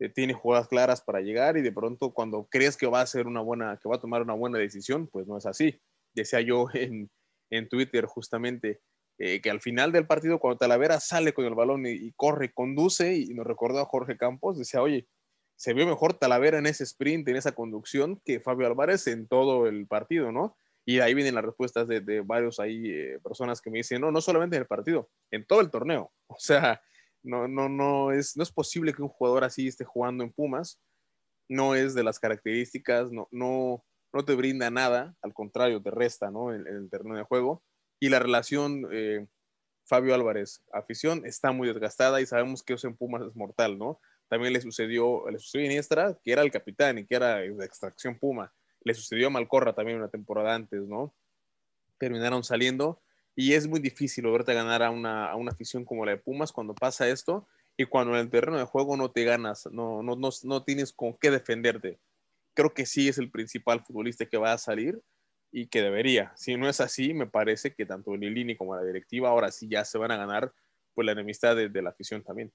eh, 0.00 0.08
tiene 0.08 0.32
jugadas 0.32 0.68
claras 0.68 1.02
para 1.02 1.20
llegar 1.20 1.56
y 1.56 1.62
de 1.62 1.72
pronto 1.72 2.12
cuando 2.12 2.46
crees 2.50 2.76
que 2.76 2.86
va 2.86 3.00
a 3.00 3.04
hacer 3.04 3.26
una 3.26 3.40
buena, 3.40 3.78
que 3.82 3.88
va 3.88 3.96
a 3.96 4.00
tomar 4.00 4.22
una 4.22 4.34
buena 4.34 4.58
decisión, 4.58 5.08
pues 5.08 5.26
no 5.26 5.36
es 5.36 5.46
así. 5.46 5.80
Decía 6.14 6.40
yo 6.40 6.66
en, 6.74 7.10
en 7.50 7.68
Twitter 7.68 8.06
justamente, 8.06 8.80
eh, 9.18 9.40
que 9.40 9.50
al 9.50 9.60
final 9.60 9.90
del 9.90 10.06
partido, 10.06 10.38
cuando 10.38 10.58
Talavera 10.58 11.00
sale 11.00 11.32
con 11.32 11.44
el 11.44 11.54
balón 11.54 11.86
y, 11.86 12.12
corre, 12.12 12.52
conduce, 12.52 13.16
y 13.16 13.34
nos 13.34 13.46
recordó 13.46 13.80
a 13.80 13.86
Jorge 13.86 14.16
Campos, 14.16 14.58
decía, 14.58 14.80
oye, 14.80 15.08
se 15.56 15.74
vio 15.74 15.86
mejor 15.86 16.14
Talavera 16.14 16.58
en 16.58 16.66
ese 16.66 16.84
sprint, 16.84 17.26
en 17.28 17.36
esa 17.36 17.52
conducción, 17.52 18.20
que 18.24 18.38
Fabio 18.38 18.68
Álvarez 18.68 19.08
en 19.08 19.26
todo 19.26 19.66
el 19.66 19.88
partido, 19.88 20.30
¿no? 20.30 20.56
Y 20.84 21.00
ahí 21.00 21.14
vienen 21.14 21.34
las 21.34 21.44
respuestas 21.44 21.88
de, 21.88 22.00
de 22.00 22.20
varios 22.20 22.60
ahí 22.60 22.90
eh, 22.90 23.18
personas 23.22 23.60
que 23.60 23.70
me 23.70 23.78
dicen, 23.78 24.00
no, 24.00 24.12
no 24.12 24.20
solamente 24.20 24.56
en 24.56 24.62
el 24.62 24.68
partido, 24.68 25.10
en 25.32 25.44
todo 25.44 25.60
el 25.60 25.70
torneo. 25.70 26.12
O 26.28 26.38
sea, 26.38 26.80
no, 27.22 27.48
no, 27.48 27.68
no, 27.68 28.12
es, 28.12 28.36
no 28.36 28.42
es 28.42 28.52
posible 28.52 28.92
que 28.92 29.02
un 29.02 29.08
jugador 29.08 29.44
así 29.44 29.68
esté 29.68 29.84
jugando 29.84 30.24
en 30.24 30.32
Pumas. 30.32 30.80
No 31.48 31.74
es 31.74 31.94
de 31.94 32.02
las 32.02 32.18
características, 32.18 33.10
no, 33.10 33.28
no, 33.30 33.84
no 34.12 34.24
te 34.24 34.34
brinda 34.34 34.70
nada, 34.70 35.14
al 35.22 35.32
contrario, 35.32 35.82
te 35.82 35.90
resta, 35.90 36.30
¿no? 36.30 36.52
En, 36.54 36.66
el 36.66 36.90
terreno 36.90 37.16
de 37.16 37.24
juego 37.24 37.62
y 38.00 38.10
la 38.10 38.18
relación 38.18 38.86
eh, 38.92 39.26
Fabio 39.86 40.14
Álvarez, 40.14 40.62
afición, 40.72 41.24
está 41.24 41.50
muy 41.52 41.68
desgastada 41.68 42.20
y 42.20 42.26
sabemos 42.26 42.62
que 42.62 42.74
eso 42.74 42.86
en 42.86 42.96
Pumas 42.96 43.22
es 43.22 43.34
mortal, 43.34 43.78
¿no? 43.78 44.00
También 44.28 44.52
le 44.52 44.60
sucedió, 44.60 45.28
le 45.30 45.38
sucedió 45.38 45.64
a 45.64 45.70
Iniestra, 45.70 46.18
que 46.22 46.32
era 46.32 46.42
el 46.42 46.50
capitán 46.50 46.98
y 46.98 47.06
que 47.06 47.14
era 47.14 47.36
de 47.36 47.64
extracción 47.64 48.18
Puma. 48.18 48.52
Le 48.84 48.92
sucedió 48.92 49.28
a 49.28 49.30
Malcorra 49.30 49.74
también 49.74 49.98
una 49.98 50.10
temporada 50.10 50.54
antes, 50.54 50.82
¿no? 50.86 51.14
Terminaron 51.98 52.44
saliendo 52.44 53.00
y 53.38 53.52
es 53.52 53.68
muy 53.68 53.78
difícil 53.78 54.26
verte 54.26 54.52
ganar 54.52 54.82
a 54.82 54.90
una, 54.90 55.30
a 55.30 55.36
una 55.36 55.52
afición 55.52 55.84
como 55.84 56.04
la 56.04 56.10
de 56.10 56.18
Pumas 56.18 56.50
cuando 56.50 56.74
pasa 56.74 57.08
esto 57.08 57.46
y 57.76 57.84
cuando 57.84 58.14
en 58.14 58.22
el 58.22 58.30
terreno 58.30 58.58
de 58.58 58.64
juego 58.64 58.96
no 58.96 59.12
te 59.12 59.22
ganas, 59.22 59.68
no, 59.70 60.02
no, 60.02 60.16
no, 60.16 60.30
no 60.42 60.64
tienes 60.64 60.92
con 60.92 61.16
qué 61.16 61.30
defenderte. 61.30 62.00
Creo 62.52 62.74
que 62.74 62.84
sí 62.84 63.06
es 63.06 63.16
el 63.16 63.30
principal 63.30 63.84
futbolista 63.84 64.26
que 64.26 64.38
va 64.38 64.54
a 64.54 64.58
salir 64.58 65.00
y 65.52 65.68
que 65.68 65.82
debería. 65.82 66.32
Si 66.34 66.56
no 66.56 66.68
es 66.68 66.80
así, 66.80 67.14
me 67.14 67.28
parece 67.28 67.72
que 67.74 67.86
tanto 67.86 68.16
Lilini 68.16 68.56
como 68.56 68.74
la 68.74 68.82
directiva 68.82 69.28
ahora 69.28 69.52
sí 69.52 69.68
ya 69.70 69.84
se 69.84 69.98
van 69.98 70.10
a 70.10 70.16
ganar 70.16 70.52
pues 70.92 71.06
la 71.06 71.12
enemistad 71.12 71.54
de, 71.54 71.70
la 71.80 71.90
afición 71.90 72.24
también. 72.24 72.52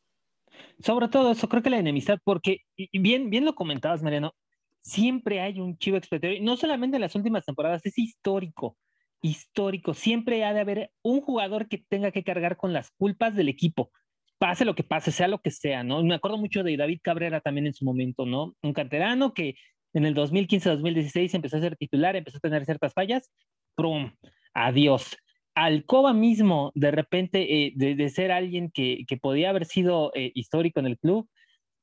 Sobre 0.82 1.08
todo 1.08 1.32
eso, 1.32 1.48
creo 1.48 1.64
que 1.64 1.70
la 1.70 1.80
enemistad, 1.80 2.20
porque 2.26 2.58
bien, 2.92 3.30
bien 3.30 3.46
lo 3.46 3.56
comentabas, 3.56 4.04
Mariano, 4.04 4.36
siempre 4.82 5.40
hay 5.40 5.62
un 5.62 5.78
chivo 5.78 5.96
expiatorio, 5.96 6.44
no 6.44 6.58
solamente 6.58 6.98
en 6.98 7.02
las 7.02 7.16
últimas 7.16 7.46
temporadas, 7.46 7.86
es 7.86 7.98
histórico, 7.98 8.76
histórico, 9.24 9.96
siempre 9.96 10.44
ha 10.44 10.54
de 10.54 10.60
haber 10.60 10.92
un 11.02 11.22
jugador 11.22 11.68
que 11.68 11.80
tenga 11.90 12.12
que 12.12 12.24
cargar 12.24 12.58
con 12.58 12.74
las 12.74 12.92
culpas 12.92 13.36
del 13.36 13.50
equipo, 13.50 13.90
pase 14.38 14.66
lo 14.66 14.76
que 14.76 14.84
pase, 14.84 15.12
sea 15.12 15.28
lo 15.28 15.40
que 15.40 15.50
sea, 15.50 15.84
¿no? 15.84 16.04
Me 16.04 16.16
acuerdo 16.16 16.38
mucho 16.38 16.62
de 16.62 16.78
David 16.78 17.00
Cabrera 17.02 17.42
también 17.42 17.66
en 17.66 17.74
su 17.74 17.86
momento, 17.86 18.26
¿no? 18.26 18.56
Un 18.62 18.74
canterano 18.74 19.34
que 19.34 19.56
en 19.94 20.06
el 20.06 20.14
2015-2016 20.14 21.34
empezó 21.34 21.58
a 21.58 21.62
ser 21.62 21.78
titular, 21.78 22.16
empezó 22.16 22.38
a 22.38 22.42
tener 22.42 22.66
ciertas 22.66 22.94
fallas, 22.94 23.32
¡prum! 23.76 24.12
Adiós. 24.54 25.18
Alcoba 25.56 26.14
mismo, 26.14 26.72
de 26.76 26.92
repente, 26.92 27.68
eh, 27.68 27.74
de, 27.76 28.10
ser 28.10 28.32
alguien 28.32 28.72
que, 28.72 29.06
que, 29.08 29.18
podía 29.18 29.52
haber 29.52 29.66
sido 29.66 30.12
eh, 30.16 30.32
histórico 30.34 30.80
en 30.80 30.88
el 30.88 30.98
club, 30.98 31.30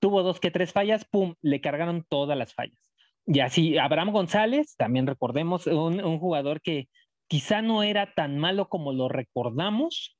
tuvo 0.00 0.22
dos 0.22 0.40
que 0.40 0.50
tres 0.50 0.72
fallas, 0.72 1.04
pum, 1.04 1.34
le 1.40 1.60
cargaron 1.60 2.04
todas 2.08 2.36
las 2.36 2.52
fallas. 2.52 2.90
Y 3.26 3.40
así, 3.40 3.78
Abraham 3.78 4.10
González, 4.10 4.74
también 4.76 5.06
recordemos, 5.06 5.66
un, 5.66 6.18
jugador 6.18 6.60
que 6.60 6.88
quizá 7.30 7.62
no 7.62 7.84
era 7.84 8.12
tan 8.12 8.38
malo 8.38 8.68
como 8.68 8.92
lo 8.92 9.08
recordamos, 9.08 10.18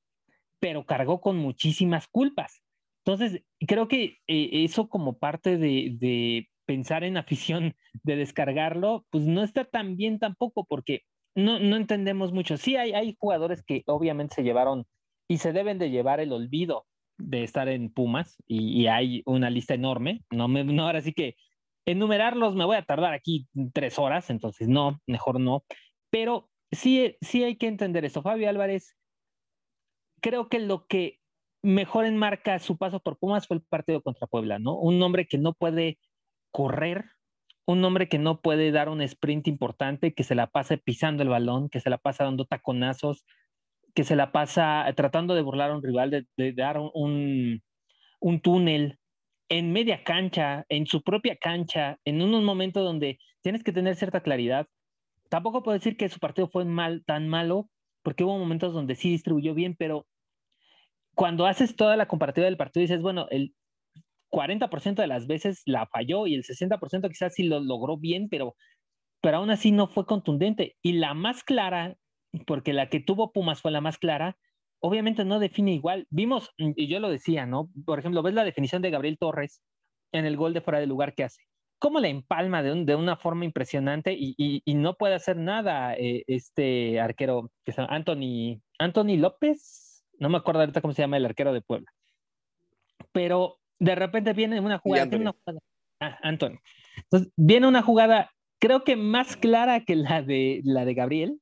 pero 0.61 0.87
cargó 0.87 1.21
con 1.21 1.37
muchísimas 1.37 2.07
culpas. 2.07 2.63
Entonces, 3.05 3.43
creo 3.67 3.89
que 3.89 4.19
eh, 4.29 4.65
eso 4.65 4.89
como 4.89 5.19
parte 5.19 5.59
de, 5.59 6.49
pensar 6.67 7.03
en 7.03 7.17
afición, 7.17 7.75
de 8.05 8.15
descargarlo, 8.15 9.05
pues 9.11 9.25
no 9.25 9.43
está 9.43 9.65
tan 9.65 9.97
bien 9.97 10.21
tampoco, 10.21 10.65
porque 10.67 11.01
no, 11.35 11.59
no 11.59 11.77
entendemos 11.77 12.33
mucho. 12.33 12.57
Sí, 12.57 12.77
hay, 12.77 12.93
hay 12.93 13.17
jugadores 13.19 13.65
que 13.65 13.83
obviamente 13.87 14.37
se 14.37 14.45
llevaron 14.45 14.87
y 15.27 15.39
se 15.39 15.53
deben 15.53 15.79
de 15.79 15.91
llevar 15.91 16.21
el 16.21 16.33
olvido 16.33 16.87
de 17.19 17.43
estar 17.43 17.69
en 17.69 17.93
Pumas, 17.93 18.37
y, 18.47 18.87
hay 18.87 19.23
una 19.27 19.51
lista 19.51 19.75
enorme. 19.75 20.23
No, 20.31 20.47
me, 20.47 20.63
no, 20.63 20.87
ahora 20.87 21.01
sí 21.01 21.13
que 21.13 21.35
enumerarlos 21.87 22.55
me 22.55 22.65
voy 22.65 22.77
a 22.77 22.83
tardar 22.83 23.15
aquí 23.15 23.49
tres 23.73 23.99
horas, 23.99 24.31
entonces 24.31 24.69
no, 24.69 25.01
mejor 25.09 25.41
no. 25.41 25.65
Pero 26.11 26.50
sí, 26.73 27.17
sí 27.21 27.45
hay 27.45 27.57
que 27.57 27.67
entender 27.67 28.05
eso. 28.05 28.23
Fabio 28.23 28.49
Álvarez, 28.49 28.97
creo 30.21 30.49
que 30.49 30.59
lo 30.59 30.87
que 30.87 31.19
mejor 31.63 32.07
enmarca 32.07 32.59
su 32.59 32.77
paso 32.77 33.01
por 33.01 33.19
Pumas 33.19 33.47
fue 33.47 33.59
el 33.59 33.63
partido 33.63 34.03
contra 34.03 34.27
Puebla, 34.27 34.59
¿no? 34.59 34.77
Un 34.77 35.03
hombre 35.03 35.27
que 35.27 35.39
no 35.39 35.53
puede 35.53 35.99
correr, 36.53 37.05
un 37.67 37.85
hombre 37.85 38.09
que 38.09 38.19
no 38.19 38.41
puede 38.41 38.73
dar 38.73 38.89
un 38.89 39.03
sprint 39.03 39.47
importante, 39.49 40.15
que 40.15 40.25
se 40.25 40.35
la 40.35 40.49
pasa 40.49 40.77
pisando 40.77 41.23
el 41.23 41.29
balón, 41.29 41.69
que 41.69 41.81
se 41.81 41.91
la 41.91 41.99
pasa 41.99 42.25
dando 42.25 42.47
taconazos, 42.47 43.25
que 43.95 44.05
se 44.05 44.17
la 44.17 44.33
pasa 44.33 44.87
tratando 44.97 45.35
de 45.35 45.43
burlar 45.43 45.71
a 45.71 45.77
un 45.77 45.83
rival, 45.83 46.27
de, 46.37 46.53
dar 46.53 46.79
un, 46.79 47.63
un, 48.21 48.41
túnel 48.41 48.99
en 49.49 49.73
media 49.73 50.05
cancha, 50.05 50.65
en 50.69 50.87
su 50.87 51.03
propia 51.03 51.37
cancha, 51.37 51.99
en 52.05 52.23
unos 52.23 52.43
momentos 52.43 52.85
donde 52.85 53.19
tienes 53.43 53.65
que 53.65 53.73
tener 53.73 53.97
cierta 53.97 54.23
claridad. 54.23 54.67
Tampoco 55.31 55.63
puedo 55.63 55.79
decir 55.79 55.97
que 55.97 56.09
su 56.09 56.19
partido 56.19 56.49
fue 56.49 56.65
mal, 56.67 57.05
tan 57.07 57.29
malo, 57.29 57.71
porque 58.03 58.25
hubo 58.25 58.39
momentos 58.39 58.75
donde 58.75 58.97
sí 58.97 59.11
distribuyó 59.11 59.55
bien, 59.55 59.77
pero 59.79 60.07
cuando 61.15 61.47
haces 61.47 61.77
toda 61.77 61.97
la 61.97 62.09
comparativa 62.09 62.47
del 62.47 62.57
partido, 62.57 62.83
dices, 62.83 63.01
bueno, 63.01 63.27
el 63.31 63.55
40% 64.31 65.03
de 65.03 65.09
las 65.09 65.27
veces 65.27 65.63
la 65.67 65.87
falló 65.87 66.27
y 66.27 66.35
el 66.35 66.45
60% 66.45 67.09
quizás 67.09 67.35
sí 67.35 67.45
lo 67.45 67.61
logró 67.61 67.97
bien, 67.97 68.29
pero, 68.29 68.57
pero 69.21 69.39
aún 69.39 69.51
así 69.51 69.73
no 69.73 69.87
fue 69.89 70.07
contundente. 70.07 70.77
Y 70.83 70.95
la 70.95 71.15
más 71.15 71.45
clara, 71.45 71.97
porque 72.47 72.73
la 72.73 72.89
que 72.89 73.01
tuvo 73.01 73.33
Pumas 73.33 73.61
fue 73.61 73.71
la 73.71 73.81
más 73.81 73.99
clara, 73.99 74.37
obviamente 74.81 75.25
no 75.25 75.39
define 75.39 75.75
igual. 75.75 76.07
Vimos, 76.11 76.51
y 76.57 76.89
yo 76.89 77.01
lo 77.01 77.11
decía, 77.11 77.47
¿no? 77.47 77.71
Por 77.87 77.99
ejemplo, 77.99 78.23
ves 78.23 78.35
la 78.35 78.45
definición 78.45 78.83
de 78.83 78.91
Gabriel 78.91 79.19
Torres 79.19 79.63
en 80.13 80.25
el 80.27 80.37
gol 80.37 80.55
de 80.55 80.61
fuera 80.61 80.81
de 80.81 80.87
lugar 80.87 81.15
que 81.15 81.25
hace. 81.25 81.43
¿Cómo 81.81 81.99
la 81.99 82.09
empalma 82.09 82.63
de, 82.63 82.85
de 82.85 82.95
una 82.95 83.17
forma 83.17 83.45
impresionante 83.45 84.13
y, 84.13 84.35
y, 84.37 84.75
no 84.75 84.95
puede 84.95 85.15
hacer 85.15 85.37
nada 85.37 85.95
eh, 85.95 86.23
este 86.29 87.01
arquero, 87.01 87.51
que 87.65 87.73
es 87.73 87.79
Anthony, 87.79 88.61
Anthony 88.79 89.17
López? 89.17 89.91
no 90.21 90.29
me 90.29 90.39
acuerdo 90.39 90.61
ahorita 90.61 90.81
cómo 90.81 90.95
se 90.95 91.03
llama 91.03 91.17
el 91.17 91.25
arquero 91.25 91.53
de 91.53 91.63
Puebla. 91.63 91.91
Pero 93.11 93.59
de 93.81 93.95
repente 93.97 94.33
viene 94.35 94.61
una 94.61 94.79
jugada. 94.79 95.11
ah, 96.01 96.19
Antonio. 96.23 96.61
Entonces, 96.97 97.33
viene 97.37 97.67
una 97.67 97.83
jugada, 97.83 98.31
creo 98.61 98.85
que 98.85 98.95
más 98.95 99.37
clara 99.37 99.85
que 99.85 99.97
la 99.97 100.23
de, 100.23 100.61
la 100.63 100.85
de 100.85 100.95
Gabriel, 100.95 101.41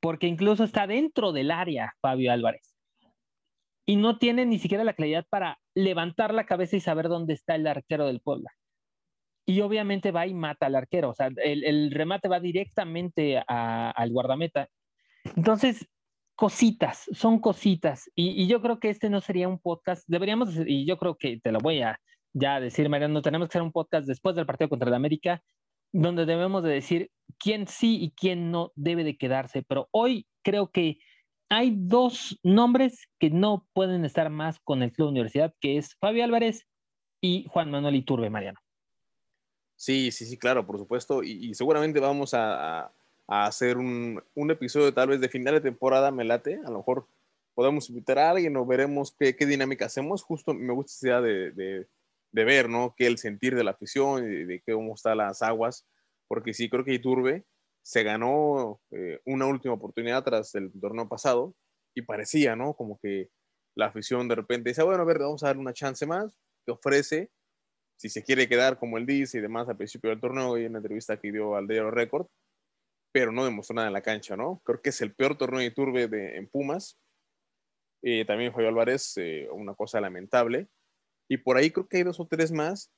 porque 0.00 0.26
incluso 0.26 0.64
está 0.64 0.86
dentro 0.86 1.32
del 1.32 1.50
área 1.50 1.94
Fabio 2.00 2.30
Álvarez. 2.30 2.76
Y 3.86 3.96
no 3.96 4.18
tiene 4.18 4.46
ni 4.46 4.58
siquiera 4.58 4.84
la 4.84 4.92
claridad 4.92 5.26
para 5.30 5.58
levantar 5.74 6.32
la 6.34 6.44
cabeza 6.44 6.76
y 6.76 6.80
saber 6.80 7.08
dónde 7.08 7.32
está 7.32 7.54
el 7.54 7.66
arquero 7.66 8.06
del 8.06 8.20
Puebla. 8.20 8.50
Y 9.50 9.60
obviamente 9.62 10.12
va 10.12 10.28
y 10.28 10.32
mata 10.32 10.66
al 10.66 10.76
arquero. 10.76 11.10
O 11.10 11.14
sea, 11.14 11.28
el, 11.42 11.90
remate 11.90 12.28
va 12.28 12.38
directamente 12.38 13.42
al 13.48 14.10
guardameta. 14.10 14.68
Entonces, 15.36 15.88
cositas, 16.36 17.06
son 17.12 17.40
cositas. 17.40 18.08
Y, 18.14 18.46
yo 18.46 18.62
creo 18.62 18.78
que 18.78 18.90
este 18.90 19.10
no 19.10 19.20
sería 19.20 19.48
un 19.48 19.58
podcast, 19.58 20.04
deberíamos, 20.06 20.50
y 20.64 20.86
yo 20.86 20.98
creo 20.98 21.16
que 21.16 21.40
te 21.40 21.50
lo 21.50 21.58
voy 21.58 21.82
a 21.82 21.98
ya 22.32 22.60
decir, 22.60 22.88
Mariano, 22.88 23.22
tenemos 23.22 23.48
que 23.48 23.58
hacer 23.58 23.62
un 23.62 23.72
podcast 23.72 24.06
después 24.06 24.36
del 24.36 24.46
partido 24.46 24.68
contra 24.68 24.88
el 24.88 24.94
América, 24.94 25.42
donde 25.92 26.26
debemos 26.26 26.62
de 26.62 26.70
decir 26.70 27.10
quién 27.36 27.66
sí 27.66 27.98
y 28.00 28.12
quién 28.12 28.52
no 28.52 28.70
debe 28.76 29.02
de 29.02 29.16
quedarse. 29.16 29.64
Pero 29.66 29.88
hoy 29.90 30.28
creo 30.44 30.70
que 30.70 30.98
hay 31.48 31.74
dos 31.76 32.38
nombres 32.44 33.08
que 33.18 33.30
no 33.30 33.66
pueden 33.72 34.04
estar 34.04 34.30
más 34.30 34.60
con 34.60 34.84
el 34.84 34.92
Club 34.92 35.08
Universidad, 35.08 35.52
que 35.60 35.76
es 35.76 35.96
Fabio 35.98 36.22
Álvarez 36.22 36.68
y 37.20 37.46
Juan 37.48 37.72
Manuel 37.72 37.96
Iturbe, 37.96 38.30
Mariano. 38.30 38.60
Sí, 39.80 40.10
sí, 40.10 40.26
sí, 40.26 40.36
claro, 40.36 40.66
por 40.66 40.76
supuesto. 40.76 41.22
Y, 41.22 41.54
seguramente 41.54 42.00
vamos 42.00 42.34
a 42.34 42.92
hacer 43.26 43.78
un, 43.78 44.22
episodio 44.50 44.92
tal 44.92 45.08
vez 45.08 45.22
de 45.22 45.30
final 45.30 45.54
de 45.54 45.62
temporada, 45.62 46.10
me 46.10 46.22
late. 46.22 46.60
A 46.66 46.70
lo 46.70 46.78
mejor 46.78 47.06
podemos 47.54 47.88
invitar 47.88 48.18
a 48.18 48.30
alguien 48.30 48.54
o 48.58 48.66
veremos 48.66 49.16
qué, 49.18 49.32
dinámica 49.32 49.86
hacemos. 49.86 50.22
Justo 50.22 50.52
me 50.52 50.74
gusta 50.74 50.92
esa 50.92 51.06
idea 51.06 51.20
de, 51.22 51.50
de, 51.52 51.88
de, 52.30 52.44
ver, 52.44 52.68
¿no? 52.68 52.94
Que 52.94 53.06
el 53.06 53.16
sentir 53.16 53.56
de 53.56 53.64
la 53.64 53.70
afición 53.70 54.30
y 54.30 54.44
de, 54.44 54.62
cómo 54.70 54.94
están 54.94 55.16
las 55.16 55.40
aguas. 55.40 55.86
Porque 56.28 56.52
sí, 56.52 56.68
creo 56.68 56.84
que 56.84 56.92
Iturbe 56.92 57.46
se 57.80 58.02
ganó 58.02 58.82
eh, 58.90 59.22
una 59.24 59.46
última 59.46 59.72
oportunidad 59.72 60.22
tras 60.24 60.54
el 60.56 60.70
torneo 60.78 61.08
pasado 61.08 61.54
y 61.94 62.02
parecía, 62.02 62.54
¿no? 62.54 62.74
Como 62.74 62.98
que 63.00 63.30
la 63.74 63.86
afición 63.86 64.28
de 64.28 64.34
repente 64.34 64.68
dice, 64.70 64.82
bueno, 64.82 65.00
a 65.00 65.06
ver, 65.06 65.20
vamos 65.20 65.42
a 65.42 65.46
dar 65.46 65.56
una 65.56 65.72
chance 65.72 66.04
más, 66.04 66.38
te 66.66 66.72
ofrece, 66.72 67.30
si 68.00 68.08
se 68.08 68.24
quiere 68.24 68.48
quedar 68.48 68.78
como 68.78 68.96
él 68.96 69.04
dice 69.04 69.36
y 69.36 69.40
demás 69.42 69.68
al 69.68 69.76
principio 69.76 70.08
del 70.08 70.20
torneo 70.20 70.56
y 70.56 70.64
en 70.64 70.72
la 70.72 70.78
entrevista 70.78 71.18
que 71.18 71.30
dio 71.30 71.54
al 71.54 71.68
Diario 71.68 71.90
Record, 71.90 72.28
pero 73.12 73.30
no 73.30 73.44
demostró 73.44 73.74
nada 73.74 73.88
en 73.88 73.92
la 73.92 74.00
cancha, 74.00 74.38
¿no? 74.38 74.62
Creo 74.64 74.80
que 74.80 74.88
es 74.88 75.02
el 75.02 75.14
peor 75.14 75.36
torneo 75.36 75.60
de 75.60 75.70
Turbe 75.70 76.08
de, 76.08 76.38
en 76.38 76.48
Pumas. 76.48 76.98
Eh, 78.02 78.24
también 78.24 78.52
Javier 78.52 78.70
Álvarez, 78.70 79.18
eh, 79.18 79.48
una 79.52 79.74
cosa 79.74 80.00
lamentable. 80.00 80.68
Y 81.28 81.36
por 81.36 81.58
ahí 81.58 81.70
creo 81.70 81.88
que 81.88 81.98
hay 81.98 82.02
dos 82.02 82.18
o 82.20 82.26
tres 82.26 82.52
más 82.52 82.90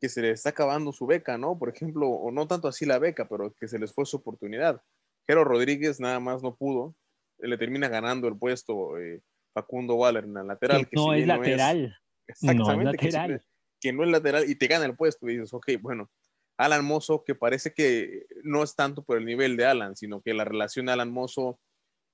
que 0.00 0.08
se 0.08 0.22
les 0.22 0.38
está 0.38 0.48
acabando 0.48 0.94
su 0.94 1.04
beca, 1.04 1.36
¿no? 1.36 1.58
Por 1.58 1.68
ejemplo, 1.68 2.08
o 2.08 2.32
no 2.32 2.46
tanto 2.46 2.68
así 2.68 2.86
la 2.86 2.98
beca, 2.98 3.28
pero 3.28 3.52
que 3.52 3.68
se 3.68 3.78
les 3.78 3.92
fue 3.92 4.06
su 4.06 4.16
oportunidad. 4.16 4.80
Jero 5.28 5.44
Rodríguez 5.44 6.00
nada 6.00 6.20
más 6.20 6.42
no 6.42 6.56
pudo. 6.56 6.94
Le 7.36 7.58
termina 7.58 7.88
ganando 7.88 8.28
el 8.28 8.38
puesto 8.38 8.96
eh, 8.96 9.20
Facundo 9.52 9.96
Waller 9.96 10.24
en 10.24 10.32
la 10.32 10.44
lateral. 10.44 10.88
Que, 10.88 10.96
no, 10.96 11.12
es 11.12 11.26
lateral. 11.26 11.94
exactamente. 12.26 12.84
No 12.84 12.92
lateral. 12.92 13.44
Que, 13.80 13.92
no 13.92 14.04
es 14.04 14.10
lateral 14.10 14.48
y 14.48 14.54
te 14.54 14.66
gana 14.66 14.84
el 14.84 14.96
puesto. 14.96 15.28
Y 15.28 15.34
dices, 15.36 15.52
ok, 15.54 15.72
bueno, 15.80 16.10
Alan 16.56 16.84
Mozo, 16.84 17.24
que 17.24 17.34
parece 17.34 17.72
que 17.72 18.26
no 18.42 18.62
es 18.62 18.74
tanto 18.74 19.02
por 19.04 19.18
el 19.18 19.24
nivel 19.24 19.56
de 19.56 19.64
Alan, 19.64 19.96
sino 19.96 20.20
que 20.20 20.34
la 20.34 20.44
relación 20.44 20.88
Alan 20.88 21.10
Mozo, 21.10 21.60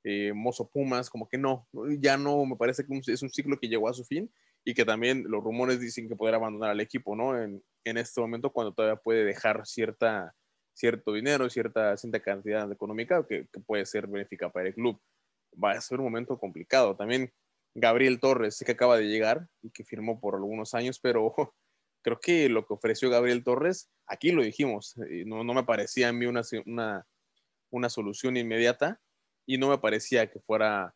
eh, 0.04 0.32
Mozo 0.34 0.68
Pumas, 0.68 1.08
como 1.08 1.28
que 1.28 1.38
no, 1.38 1.66
ya 1.98 2.16
no, 2.16 2.44
me 2.44 2.56
parece 2.56 2.84
que 2.86 3.00
es 3.06 3.22
un 3.22 3.30
ciclo 3.30 3.58
que 3.58 3.68
llegó 3.68 3.88
a 3.88 3.94
su 3.94 4.04
fin 4.04 4.30
y 4.64 4.74
que 4.74 4.84
también 4.84 5.24
los 5.28 5.42
rumores 5.42 5.80
dicen 5.80 6.08
que 6.08 6.16
podrá 6.16 6.36
abandonar 6.36 6.70
al 6.70 6.80
equipo, 6.80 7.16
¿no? 7.16 7.40
En, 7.40 7.62
este 7.84 8.20
momento 8.20 8.50
cuando 8.50 8.72
todavía 8.72 8.96
puede 8.96 9.24
dejar 9.24 9.66
cierta, 9.66 10.34
cierto 10.72 11.12
dinero, 11.12 11.50
cierta, 11.50 11.94
cierta 11.98 12.20
cantidad 12.20 12.70
económica 12.72 13.26
que, 13.26 13.46
que 13.52 13.60
puede 13.60 13.84
ser 13.84 14.06
benéfica 14.06 14.50
para 14.50 14.68
el 14.68 14.74
club. 14.74 14.98
Va 15.62 15.72
a 15.72 15.80
ser 15.82 15.98
un 15.98 16.06
momento 16.06 16.38
complicado. 16.38 16.96
También 16.96 17.30
Gabriel 17.74 18.20
Torres, 18.20 18.62
que 18.64 18.72
acaba 18.72 18.96
de 18.96 19.08
llegar 19.08 19.48
y 19.62 19.70
que 19.70 19.84
firmó 19.84 20.20
por 20.20 20.36
algunos 20.36 20.74
años, 20.74 21.00
pero 21.00 21.34
creo 22.02 22.20
que 22.20 22.48
lo 22.48 22.66
que 22.66 22.74
ofreció 22.74 23.10
Gabriel 23.10 23.42
Torres, 23.42 23.90
aquí 24.06 24.30
lo 24.30 24.42
dijimos, 24.42 24.96
eh, 25.10 25.24
no, 25.26 25.42
no 25.42 25.54
me 25.54 25.64
parecía 25.64 26.08
a 26.08 26.12
mí 26.12 26.26
una, 26.26 26.42
una, 26.66 27.06
una, 27.70 27.88
solución 27.88 28.36
inmediata 28.36 29.00
y 29.46 29.58
no 29.58 29.68
me 29.68 29.78
parecía 29.78 30.30
que 30.30 30.40
fuera 30.40 30.94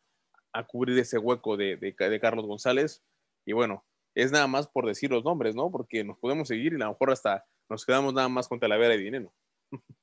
a 0.52 0.66
cubrir 0.66 0.99
ese 0.99 1.18
hueco 1.18 1.56
de, 1.56 1.76
de, 1.76 2.20
Carlos 2.20 2.47
González. 2.47 3.02
Y 3.44 3.52
bueno, 3.52 3.85
es 4.14 4.32
nada 4.32 4.47
más 4.47 4.68
por 4.68 4.87
decir 4.87 5.11
los 5.11 5.25
nombres, 5.25 5.54
¿no? 5.54 5.70
Porque 5.70 6.04
nos 6.04 6.18
podemos 6.18 6.49
seguir 6.49 6.73
y 6.73 6.76
a 6.76 6.78
lo 6.78 6.90
mejor 6.90 7.11
hasta 7.11 7.44
nos 7.68 7.85
quedamos 7.85 8.14
nada 8.14 8.28
más 8.28 8.49
con 8.49 8.61
Talavera 8.61 8.94
y 8.94 9.02
Dinero. 9.02 9.32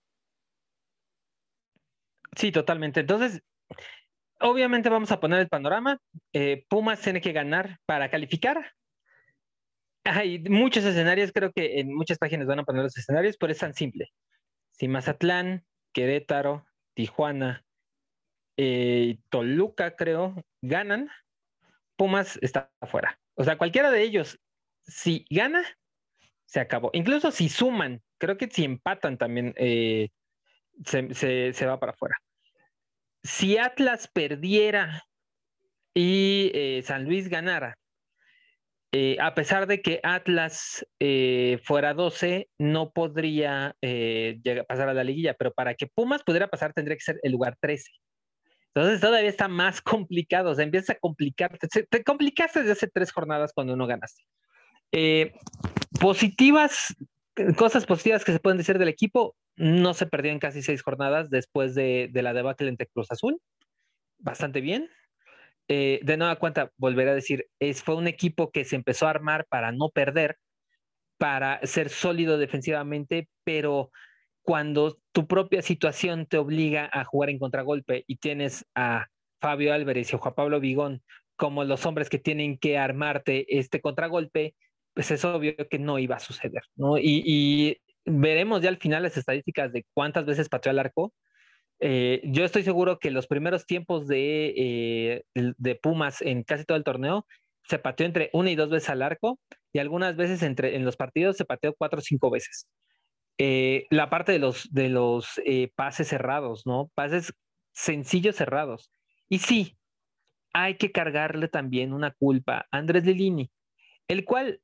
Sí, 2.37 2.51
totalmente. 2.51 2.99
Entonces, 2.99 3.43
obviamente 4.39 4.89
vamos 4.89 5.11
a 5.11 5.19
poner 5.19 5.39
el 5.39 5.49
panorama. 5.49 5.99
Eh, 6.33 6.65
Pumas 6.69 7.01
tiene 7.01 7.21
que 7.21 7.31
ganar 7.31 7.79
para 7.85 8.09
calificar. 8.09 8.73
Hay 10.03 10.39
muchos 10.39 10.83
escenarios, 10.83 11.31
creo 11.31 11.51
que 11.51 11.79
en 11.79 11.93
muchas 11.93 12.17
páginas 12.17 12.47
van 12.47 12.59
a 12.59 12.63
poner 12.63 12.83
los 12.83 12.97
escenarios, 12.97 13.37
pero 13.37 13.51
es 13.51 13.59
tan 13.59 13.73
simple. 13.73 14.11
Si 14.71 14.87
Mazatlán, 14.87 15.65
Querétaro, 15.93 16.65
Tijuana, 16.93 17.65
eh, 18.57 19.17
Toluca, 19.29 19.95
creo, 19.95 20.45
ganan, 20.61 21.09
Pumas 21.95 22.37
está 22.41 22.71
afuera. 22.81 23.19
O 23.35 23.43
sea, 23.43 23.57
cualquiera 23.57 23.89
de 23.89 24.03
ellos, 24.03 24.39
si 24.83 25.25
gana, 25.29 25.63
se 26.45 26.59
acabó. 26.59 26.89
Incluso 26.93 27.31
si 27.31 27.49
suman, 27.49 28.01
creo 28.17 28.37
que 28.37 28.49
si 28.49 28.63
empatan 28.63 29.17
también, 29.17 29.53
eh, 29.57 30.09
se, 30.83 31.65
va 31.65 31.79
para 31.79 31.93
afuera. 31.93 32.17
Si 33.25 33.57
Atlas 33.57 34.07
perdiera 34.07 35.07
y 35.95 36.51
eh, 36.53 36.83
San 36.85 37.05
Luis 37.05 37.27
ganara, 37.27 37.75
eh, 38.91 39.17
a 39.19 39.33
pesar 39.33 39.65
de 39.65 39.81
que 39.81 39.99
Atlas 40.03 40.85
eh, 40.99 41.59
fuera 41.63 41.95
12, 41.95 42.49
no 42.59 42.91
podría 42.91 43.75
pasar 44.67 44.89
a 44.89 44.93
la 44.93 45.03
liguilla, 45.03 45.33
pero 45.33 45.51
para 45.53 45.73
que 45.73 45.87
Pumas 45.87 46.21
pudiera 46.21 46.47
pasar 46.49 46.71
tendría 46.73 46.95
que 46.97 47.03
ser 47.03 47.19
el 47.23 47.31
lugar 47.31 47.57
13. 47.59 47.89
Entonces 48.75 49.01
todavía 49.01 49.29
está 49.29 49.47
más 49.47 49.81
complicado, 49.81 50.51
o 50.51 50.59
empieza 50.59 50.93
a 50.93 50.99
complicarte. 50.99 51.67
Te, 51.67 52.03
complicaste 52.03 52.59
desde 52.59 52.73
hace 52.73 52.87
tres 52.87 53.11
jornadas 53.11 53.53
cuando 53.55 53.75
no 53.75 53.87
ganaste. 53.87 54.23
positivas, 55.99 56.95
cosas 57.57 57.87
positivas 57.87 58.23
que 58.23 58.33
se 58.33 58.39
pueden 58.39 58.59
decir 58.59 58.77
del 58.77 58.89
equipo, 58.89 59.35
no 59.57 59.93
se 59.93 60.05
perdió 60.05 60.31
en 60.31 60.39
casi 60.39 60.61
seis 60.61 60.81
jornadas 60.81 61.29
después 61.29 61.75
de, 61.75 62.09
de 62.11 62.21
la 62.21 62.33
debacle 62.33 62.67
entre 62.67 62.87
Cruz 62.87 63.11
Azul. 63.11 63.39
Bastante 64.17 64.61
bien. 64.61 64.89
Eh, 65.67 65.99
de 66.03 66.17
nueva 66.17 66.35
cuenta, 66.35 66.71
volver 66.77 67.09
a 67.09 67.15
decir, 67.15 67.47
es, 67.59 67.81
fue 67.81 67.95
un 67.95 68.07
equipo 68.07 68.51
que 68.51 68.65
se 68.65 68.75
empezó 68.75 69.07
a 69.07 69.11
armar 69.11 69.45
para 69.47 69.71
no 69.71 69.89
perder, 69.89 70.37
para 71.17 71.59
ser 71.65 71.89
sólido 71.89 72.37
defensivamente, 72.37 73.29
pero 73.43 73.91
cuando 74.43 74.99
tu 75.11 75.27
propia 75.27 75.63
situación 75.63 76.27
te 76.27 76.37
obliga 76.37 76.87
a 76.91 77.03
jugar 77.03 77.31
en 77.31 77.39
contragolpe 77.39 78.03
y 78.05 78.17
tienes 78.17 78.65
a 78.75 79.07
Fabio 79.41 79.73
Álvarez 79.73 80.11
y 80.11 80.15
a 80.15 80.19
Juan 80.19 80.35
Pablo 80.35 80.59
Vigón 80.59 81.01
como 81.35 81.63
los 81.63 81.85
hombres 81.85 82.09
que 82.09 82.19
tienen 82.19 82.57
que 82.57 82.77
armarte 82.77 83.57
este 83.57 83.81
contragolpe, 83.81 84.55
pues 84.93 85.11
es 85.11 85.25
obvio 85.25 85.55
que 85.69 85.79
no 85.79 85.99
iba 85.99 86.15
a 86.15 86.19
suceder, 86.19 86.63
¿no? 86.75 86.97
Y 86.97 87.81
veremos 88.05 88.61
ya 88.61 88.69
al 88.69 88.77
final 88.77 89.03
las 89.03 89.17
estadísticas 89.17 89.71
de 89.73 89.85
cuántas 89.93 90.25
veces 90.25 90.49
pateó 90.49 90.71
al 90.71 90.79
arco, 90.79 91.13
eh, 91.79 92.21
yo 92.23 92.45
estoy 92.45 92.63
seguro 92.63 92.99
que 92.99 93.11
los 93.11 93.27
primeros 93.27 93.65
tiempos 93.65 94.07
de, 94.07 94.53
eh, 94.55 95.23
de 95.33 95.75
Pumas 95.75 96.21
en 96.21 96.43
casi 96.43 96.63
todo 96.63 96.77
el 96.77 96.83
torneo 96.83 97.25
se 97.67 97.79
pateó 97.79 98.05
entre 98.05 98.29
una 98.33 98.51
y 98.51 98.55
dos 98.55 98.69
veces 98.69 98.89
al 98.89 99.01
arco 99.01 99.39
y 99.73 99.79
algunas 99.79 100.15
veces 100.15 100.41
entre, 100.43 100.75
en 100.75 100.85
los 100.85 100.95
partidos 100.95 101.35
se 101.35 101.45
pateó 101.45 101.75
cuatro 101.77 101.99
o 101.99 102.01
cinco 102.01 102.29
veces. 102.29 102.67
Eh, 103.37 103.87
la 103.89 104.09
parte 104.09 104.31
de 104.31 104.39
los, 104.39 104.71
de 104.71 104.89
los 104.89 105.41
pases 105.75 106.07
cerrados, 106.07 106.65
¿no? 106.65 106.89
Pases 106.95 107.33
sencillos 107.73 108.35
cerrados. 108.35 108.89
Y 109.27 109.39
sí, 109.39 109.77
hay 110.53 110.77
que 110.77 110.91
cargarle 110.91 111.49
también 111.49 111.91
una 111.91 112.11
culpa 112.11 112.65
a 112.71 112.77
Andrés 112.77 113.03
Lilini, 113.03 113.51
el 114.07 114.23
cual 114.23 114.61